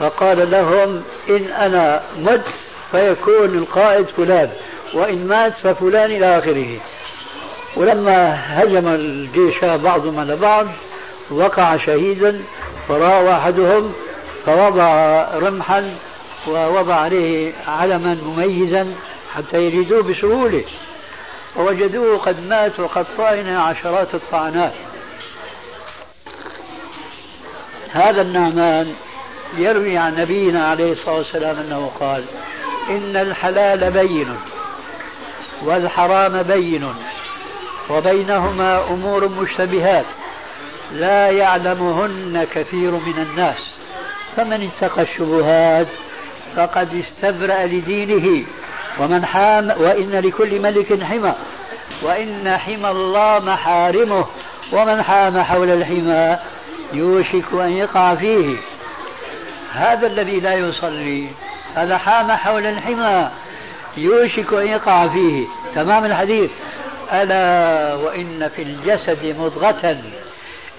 فقال 0.00 0.50
لهم 0.50 1.02
إن 1.28 1.44
أنا 1.44 2.02
مت 2.18 2.44
فيكون 2.90 3.58
القائد 3.58 4.06
فلان 4.16 4.50
وإن 4.94 5.26
مات 5.26 5.52
ففلان 5.62 6.10
إلى 6.10 6.38
آخره. 6.38 6.80
ولما 7.76 8.38
هجم 8.46 8.88
الجيش 8.88 9.64
بعضهم 9.64 10.20
على 10.20 10.36
بعض 10.36 10.66
وقع 11.30 11.76
شهيدا 11.76 12.42
فراى 12.88 13.32
أحدهم 13.32 13.92
فوضع 14.46 15.24
رمحا 15.34 15.94
ووضع 16.48 16.94
عليه 16.94 17.52
علما 17.68 18.18
مميزا 18.24 18.94
حتى 19.34 19.64
يجدوه 19.64 20.02
بسهولة. 20.02 20.64
فوجدوه 21.54 22.18
قد 22.18 22.48
مات 22.48 22.80
وقد 22.80 23.06
طعن 23.18 23.48
عشرات 23.48 24.14
الطعنات. 24.14 24.72
هذا 27.92 28.22
النعمان 28.22 28.94
يروي 29.56 29.98
عن 29.98 30.14
نبينا 30.14 30.68
عليه 30.68 30.92
الصلاة 30.92 31.16
والسلام 31.16 31.56
أنه 31.56 31.90
قال 32.00 32.24
إن 32.90 33.16
الحلال 33.16 33.90
بين 33.90 34.36
والحرام 35.62 36.42
بين 36.42 36.94
وبينهما 37.90 38.84
أمور 38.90 39.28
مشتبهات 39.28 40.04
لا 40.92 41.30
يعلمهن 41.30 42.46
كثير 42.54 42.90
من 42.90 43.26
الناس. 43.30 43.56
فمن 44.36 44.70
اتقى 44.70 45.02
الشبهات 45.02 45.86
فقد 46.56 47.04
استبرأ 47.04 47.66
لدينه 47.66 48.44
ومن 48.98 49.26
حام 49.26 49.70
وإن 49.78 50.10
لكل 50.10 50.60
ملك 50.60 51.02
حمى 51.02 51.34
وإن 52.02 52.58
حمى 52.58 52.90
الله 52.90 53.38
محارمه 53.38 54.26
ومن 54.72 55.02
حام 55.02 55.40
حول 55.40 55.70
الحمى 55.70 56.36
يوشك 56.92 57.52
أن 57.52 57.72
يقع 57.72 58.14
فيه. 58.14 58.56
هذا 59.74 60.06
الذي 60.06 60.40
لا 60.40 60.54
يصلي 60.54 61.28
هذا 61.74 61.98
حام 61.98 62.32
حول 62.32 62.66
الحمى 62.66 63.30
يوشك 63.96 64.52
أن 64.52 64.66
يقع 64.66 65.08
فيه. 65.08 65.46
تمام 65.74 66.04
الحديث؟ 66.04 66.50
ألا 67.12 67.94
وإن 67.94 68.50
في 68.56 68.62
الجسد 68.62 69.24
مضغة. 69.38 69.96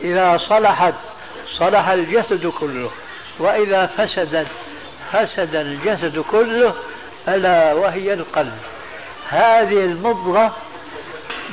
إذا 0.01 0.38
صلحت 0.49 0.93
صلح 1.59 1.88
الجسد 1.88 2.47
كله 2.47 2.91
وإذا 3.39 3.86
فسدت 3.86 4.47
فسد 5.11 5.55
الجسد 5.55 6.19
كله 6.19 6.73
ألا 7.27 7.73
وهي 7.73 8.13
القلب. 8.13 8.57
هذه 9.29 9.84
المضغة 9.84 10.55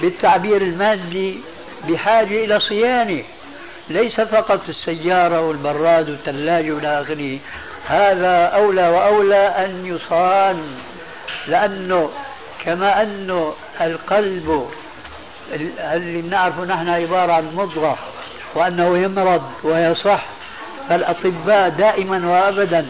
بالتعبير 0.00 0.62
المادي 0.62 1.40
بحاجة 1.88 2.44
إلى 2.44 2.60
صيانة. 2.60 3.22
ليس 3.90 4.20
فقط 4.20 4.60
السيارة 4.68 5.40
والبراد 5.40 6.10
والثلاجة 6.10 6.72
وإلى 6.72 7.02
آخره. 7.02 7.38
هذا 7.86 8.44
أولى 8.44 8.88
وأولى 8.88 9.46
أن 9.46 9.86
يصان 9.86 10.78
لأنه 11.46 12.10
كما 12.64 13.02
أنه 13.02 13.54
القلب 13.80 14.68
اللي 15.92 16.22
بنعرفه 16.22 16.64
نحن 16.64 16.88
عبارة 16.88 17.32
عن 17.32 17.50
مضغة 17.54 17.98
وأنه 18.54 18.98
يمرض 18.98 19.42
ويصح 19.62 20.24
فالأطباء 20.88 21.68
دائما 21.68 22.26
وأبدا 22.26 22.86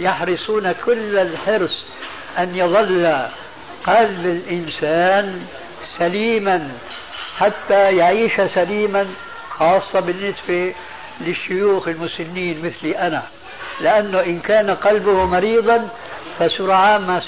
يحرصون 0.00 0.72
كل 0.72 1.18
الحرص 1.18 1.84
أن 2.38 2.56
يظل 2.56 3.26
قلب 3.86 4.26
الإنسان 4.26 5.46
سليما 5.98 6.70
حتى 7.38 7.96
يعيش 7.96 8.40
سليما 8.40 9.06
خاصة 9.50 10.00
بالنسبة 10.00 10.74
للشيوخ 11.20 11.88
المسنين 11.88 12.66
مثلي 12.66 12.98
أنا. 12.98 13.22
لأنه 13.80 14.20
إن 14.20 14.40
كان 14.40 14.70
قلبه 14.70 15.24
مريضا 15.24 15.88
فسرعان 16.38 17.00
ما 17.00 17.20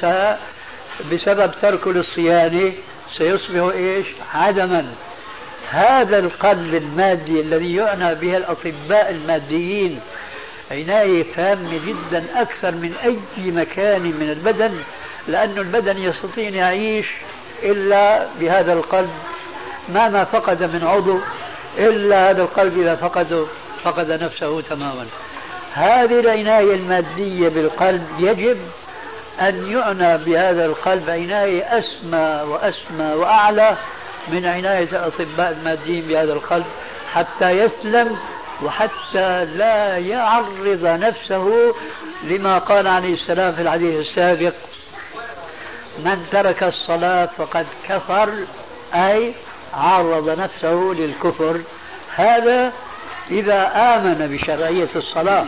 بسبب 1.13 1.51
تركه 1.63 1.93
للصيانة 1.93 2.73
سيصبح 3.19 3.75
إيش؟ 3.75 4.07
عدما. 4.35 4.87
هذا 5.71 6.19
القلب 6.19 6.75
المادي 6.75 7.41
الذي 7.41 7.75
يعنى 7.75 8.15
به 8.15 8.37
الأطباء 8.37 9.11
الماديين 9.11 10.01
عناية 10.71 11.25
تامة 11.37 11.81
جدا 11.87 12.25
أكثر 12.35 12.71
من 12.71 12.95
أي 13.05 13.51
مكان 13.51 14.03
من 14.03 14.31
البدن 14.31 14.75
لأن 15.29 15.59
البدن 15.59 15.99
يستطيع 15.99 16.49
أن 16.49 16.55
يعيش 16.55 17.07
إلا 17.63 18.27
بهذا 18.41 18.73
القلب. 18.73 19.11
مهما 19.89 20.25
فقد 20.25 20.63
من 20.63 20.85
عضو 20.85 21.19
إلا 21.79 22.31
هذا 22.31 22.43
القلب 22.43 22.81
إذا 22.81 22.95
فقده 22.95 23.47
فقد 23.85 24.23
نفسه 24.23 24.61
تماما. 24.61 25.07
هذه 25.73 26.21
العناية 26.21 26.75
المادية 26.75 27.49
بالقلب 27.49 28.07
يجب 28.19 28.57
أن 29.41 29.71
يعنى 29.71 30.19
بهذا 30.25 30.65
القلب 30.65 31.11
عناية 31.11 31.79
أسمى 31.79 32.43
وأسمى 32.53 33.13
وأعلى 33.13 33.77
من 34.29 34.47
عناية 34.47 34.89
الأطباء 34.89 35.53
الماديين 35.53 36.07
بهذا 36.07 36.33
القلب 36.33 36.65
حتى 37.13 37.51
يسلم 37.51 38.19
وحتى 38.63 39.45
لا 39.45 39.97
يعرض 39.97 40.85
نفسه 40.85 41.75
لما 42.23 42.59
قال 42.59 42.87
عليه 42.87 43.15
السلام 43.15 43.53
في 43.55 43.63
الحديث 43.63 44.07
السابق 44.07 44.53
من 45.99 46.27
ترك 46.33 46.63
الصلاة 46.63 47.29
فقد 47.39 47.67
كفر 47.89 48.31
أي 48.95 49.35
عرض 49.75 50.41
نفسه 50.41 50.95
للكفر. 50.99 51.61
هذا 52.17 52.73
إذا 53.31 53.73
آمن 53.95 54.37
بشرعية 54.37 54.89
الصلاة. 54.97 55.45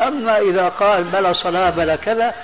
أما 0.00 0.38
إذا 0.38 0.68
قال 0.68 1.04
بلا 1.04 1.32
صلاة 1.32 1.70
بلا 1.70 1.96
كذا 1.96 2.34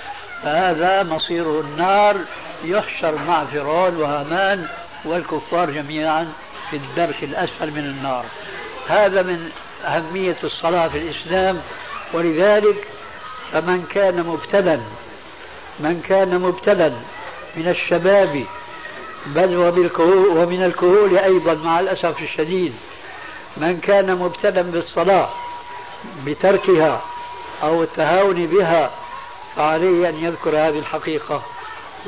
فهذا 0.45 1.03
مصيره 1.03 1.61
النار 1.61 2.17
يحشر 2.63 3.15
مع 3.15 3.45
فرعون 3.45 3.95
وهامان 3.95 4.67
والكفار 5.05 5.71
جميعا 5.71 6.33
في 6.69 6.75
الدرك 6.75 7.23
الأسفل 7.23 7.71
من 7.71 7.85
النار. 7.85 8.25
هذا 8.87 9.21
من 9.21 9.49
أهمية 9.85 10.35
الصلاة 10.43 10.87
في 10.87 10.97
الإسلام 10.97 11.61
ولذلك 12.13 12.87
فمن 13.51 13.83
كان 13.83 14.23
مبتلا 14.23 14.79
من 15.79 16.01
كان 16.07 16.39
مبتلا 16.39 16.91
من 17.55 17.67
الشباب 17.67 18.43
بل 19.25 19.55
ومن 20.37 20.63
الكهول 20.63 21.17
أيضا 21.17 21.53
مع 21.53 21.79
الأسف 21.79 22.21
الشديد 22.21 22.73
من 23.57 23.77
كان 23.77 24.15
مبتلا 24.15 24.61
بالصلاة 24.61 25.29
بتركها 26.25 27.01
أو 27.63 27.83
التهاون 27.83 28.45
بها 28.45 28.91
فعليه 29.55 30.09
أن 30.09 30.15
يذكر 30.23 30.49
هذه 30.49 30.79
الحقيقة 30.79 31.41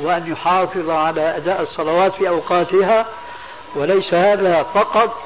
وأن 0.02 0.32
يحافظ 0.32 0.90
على 0.90 1.38
أداء 1.38 1.62
الصلوات 1.62 2.14
في 2.14 2.30
أوقاتها 2.30 3.06
وليس 3.76 4.14
هذا 4.14 4.64
فقط 4.64 5.24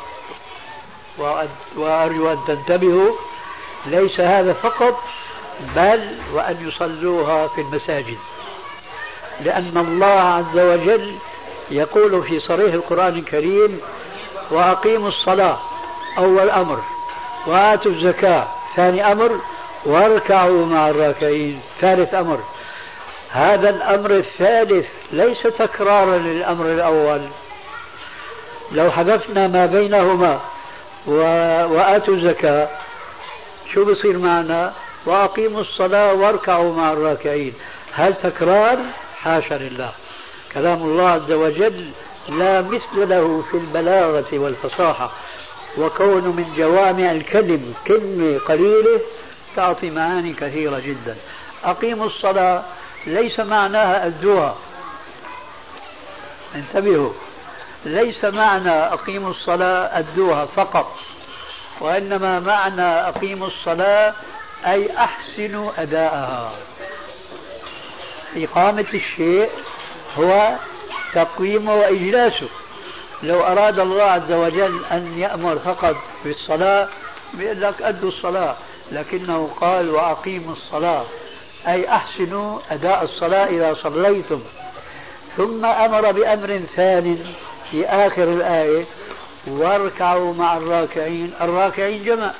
وأرجو 1.75 2.31
أن 2.31 2.37
تنتبهوا 2.47 3.11
ليس 3.85 4.19
هذا 4.19 4.53
فقط 4.53 5.03
بل 5.75 6.15
وأن 6.33 6.67
يصلوها 6.67 7.47
في 7.47 7.61
المساجد. 7.61 8.17
لأن 9.41 9.77
الله 9.77 10.05
عز 10.07 10.59
وجل 10.59 11.15
يقول 11.71 12.23
في 12.23 12.39
صريح 12.39 12.73
القرآن 12.73 13.15
الكريم 13.17 13.81
وأقيموا 14.51 15.09
الصلاة 15.09 15.59
أول 16.17 16.49
أمر 16.49 16.79
وآتوا 17.47 17.91
الزكاة 17.91 18.47
ثاني 18.75 19.11
أمر 19.11 19.39
واركعوا 19.85 20.65
مع 20.65 20.89
الراكعين. 20.89 21.61
ثالث 21.81 22.13
أمر. 22.13 22.39
هذا 23.29 23.69
الأمر 23.69 24.11
الثالث 24.11 24.85
ليس 25.11 25.43
تكرارا 25.43 26.17
للأمر 26.17 26.65
الأول. 26.65 27.21
لو 28.71 28.91
حذفنا 28.91 29.47
ما 29.47 29.65
بينهما 29.65 30.39
و... 31.07 31.13
وآتوا 31.73 32.13
الزكاة 32.13 32.69
شو 33.73 33.85
بصير 33.85 34.17
معنا؟ 34.17 34.73
وأقيموا 35.05 35.61
الصلاة 35.61 36.13
واركعوا 36.13 36.75
مع 36.75 36.91
الراكعين. 36.91 37.53
هل 37.93 38.13
تكرار؟ 38.13 38.77
حاشا 39.21 39.53
لله. 39.53 39.91
كلام 40.53 40.81
الله 40.81 41.09
عز 41.09 41.31
وجل 41.31 41.85
لا 42.29 42.61
مثل 42.61 43.09
له 43.09 43.43
في 43.51 43.57
البلاغة 43.57 44.25
والفصاحة. 44.33 45.11
وكون 45.77 46.23
من 46.23 46.53
جوامع 46.57 47.11
الكلم 47.11 47.73
كلمة 47.87 48.39
قليلة 48.39 48.99
تعطي 49.55 49.89
معاني 49.89 50.33
كثيرة 50.33 50.79
جدا. 50.79 51.15
أقيموا 51.63 52.05
الصلاة 52.05 52.63
ليس 53.07 53.39
معناها 53.39 54.05
أدوها 54.05 54.55
انتبهوا. 56.55 57.13
ليس 57.85 58.25
معنى 58.25 58.71
أقيموا 58.71 59.29
الصلاة 59.29 59.99
أدوها 59.99 60.45
فقط 60.45 60.97
وإنما 61.79 62.39
معنى 62.39 62.81
أقيموا 62.81 63.47
الصلاة 63.47 64.13
أي 64.65 64.97
أحسنوا 64.97 65.71
أداءها. 65.77 66.51
إقامة 68.35 68.85
الشيء 68.93 69.49
هو 70.17 70.53
تقويمه 71.13 71.75
وإجلاسه. 71.75 72.47
لو 73.23 73.43
أراد 73.43 73.79
الله 73.79 74.03
عز 74.03 74.31
وجل 74.31 74.85
أن 74.91 75.19
يأمر 75.19 75.59
فقط 75.59 75.95
بالصلاة 76.25 76.87
بيقول 77.33 77.61
لك 77.61 77.81
أدوا 77.81 78.09
الصلاة. 78.09 78.55
لكنه 78.91 79.49
قال 79.61 79.89
وأقيموا 79.89 80.53
الصلاة 80.53 81.05
أي 81.67 81.89
أحسنوا 81.89 82.59
أداء 82.71 83.03
الصلاة 83.03 83.45
إذا 83.45 83.75
صليتم. 83.83 84.41
ثم 85.37 85.65
أمر 85.65 86.11
بأمر 86.11 86.61
ثان 86.75 87.33
في 87.71 87.85
آخر 87.85 88.23
الآية 88.23 88.85
واركعوا 89.47 90.33
مع 90.33 90.57
الراكعين 90.57 91.33
الراكعين 91.41 92.03
جمع 92.03 92.31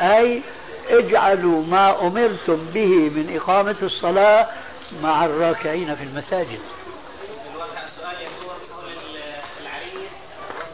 أي 0.00 0.42
اجعلوا 0.90 1.62
ما 1.66 2.06
أمرتم 2.06 2.56
به 2.74 2.88
من 2.88 3.36
إقامة 3.36 3.76
الصلاة 3.82 4.46
مع 5.02 5.24
الراكعين 5.24 5.94
في 5.94 6.02
المساجد. 6.02 6.60
الواقع 7.52 7.82
السؤال 7.86 8.16
يدور 8.20 8.54
حول 8.72 8.92
العريس 9.62 10.10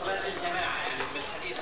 وصلاة 0.03 0.23
الجماعة 0.29 0.77
يعني 0.89 1.05
بالحديث 1.15 1.57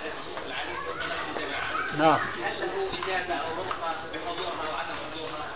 العريس 0.47 0.79
وصلاة 0.89 1.21
الجماعة 1.31 1.99
نعم 1.99 2.21
هل 2.45 2.61
له 2.61 2.75
إجازة 2.99 3.35
أو 3.35 3.49
رخصة 3.69 3.95
بحضورها 4.15 4.65
وعدم 4.73 4.97
حضورها؟ 5.05 5.49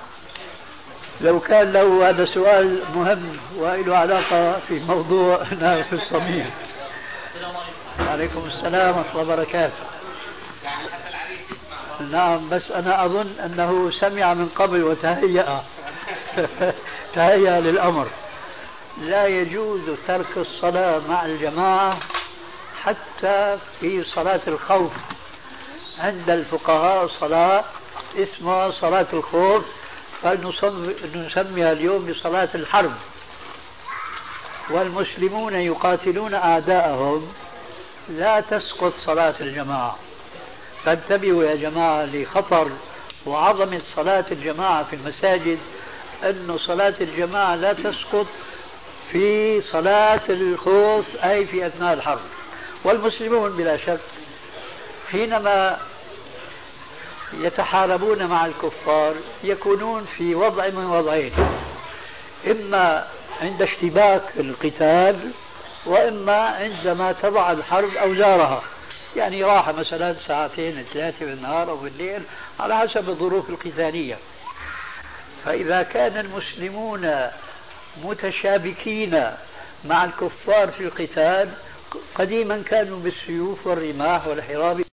لو 1.22 1.40
كان 1.40 1.72
له 1.72 2.08
هذا 2.08 2.24
سؤال 2.24 2.82
مهم 2.94 3.36
وله 3.56 3.96
علاقة 3.96 4.60
في 4.68 4.74
موضوعنا 4.88 5.82
في 5.82 5.92
الصميم. 5.92 6.50
عليكم 7.98 8.42
السلام 8.46 8.98
ورحمة 8.98 9.22
الله 9.22 9.34
وبركاته. 9.34 9.84
نعم 12.10 12.48
بس 12.48 12.70
أنا 12.70 13.04
أظن 13.04 13.30
أنه 13.44 13.90
سمع 14.00 14.34
من 14.34 14.48
قبل 14.56 14.82
وتهيأ. 14.82 15.62
تهيأ 17.14 17.60
للأمر. 17.60 18.08
لا 19.02 19.26
يجوز 19.26 19.80
ترك 20.08 20.36
الصلاة 20.36 21.00
مع 21.08 21.26
الجماعة 21.26 21.98
حتى 22.82 23.58
في 23.80 24.04
صلاة 24.04 24.40
الخوف. 24.46 24.92
عند 25.98 26.30
الفقهاء 26.30 27.08
صلاة 27.20 27.64
اسمها 28.16 28.70
صلاة 28.70 29.06
الخوف. 29.12 29.64
فنسميها 30.22 31.72
اليوم 31.72 32.06
بصلاة 32.06 32.48
الحرب. 32.54 32.92
والمسلمون 34.70 35.54
يقاتلون 35.54 36.34
أعداءهم 36.34 37.32
لا 38.08 38.40
تسقط 38.40 38.92
صلاة 39.06 39.34
الجماعة. 39.40 39.98
فانتبهوا 40.84 41.44
يا 41.44 41.54
جماعة 41.54 42.04
لخطر 42.04 42.70
وعظمة 43.26 43.80
صلاة 43.96 44.24
الجماعة 44.30 44.84
في 44.84 44.96
المساجد 44.96 45.58
أن 46.24 46.58
صلاة 46.66 46.94
الجماعة 47.00 47.54
لا 47.56 47.72
تسقط 47.72 48.26
في 49.12 49.60
صلاة 49.60 50.20
الخوف 50.30 51.04
أي 51.24 51.46
في 51.46 51.66
أثناء 51.66 51.92
الحرب. 51.92 52.20
والمسلمون 52.84 53.56
بلا 53.56 53.76
شك 53.76 54.00
حينما 55.10 55.78
يتحاربون 57.40 58.26
مع 58.26 58.46
الكفار 58.46 59.14
يكونون 59.44 60.06
في 60.16 60.34
وضع 60.34 60.68
من 60.68 60.86
وضعين. 60.86 61.32
إما 62.46 63.06
عند 63.40 63.62
اشتباك 63.62 64.22
القتال 64.36 65.30
وإما 65.86 66.36
عندما 66.36 67.12
تضع 67.12 67.52
الحرب 67.52 67.90
أوزارها. 67.94 68.62
يعني 69.16 69.44
راحة 69.44 69.72
مثلا 69.72 70.14
ساعتين 70.26 70.84
ثلاثة 70.92 71.26
بالنهار 71.26 71.70
أو 71.70 71.76
بالليل 71.76 72.22
على 72.60 72.78
حسب 72.78 73.08
الظروف 73.08 73.50
القتالية. 73.50 74.16
فإذا 75.44 75.82
كان 75.82 76.16
المسلمون 76.16 77.10
متشابكين 78.04 79.24
مع 79.84 80.04
الكفار 80.04 80.68
في 80.68 80.80
القتال 80.80 81.48
قديما 82.14 82.62
كانوا 82.66 82.98
بالسيوف 82.98 83.66
والرماح 83.66 84.26
والحراب. 84.26 84.80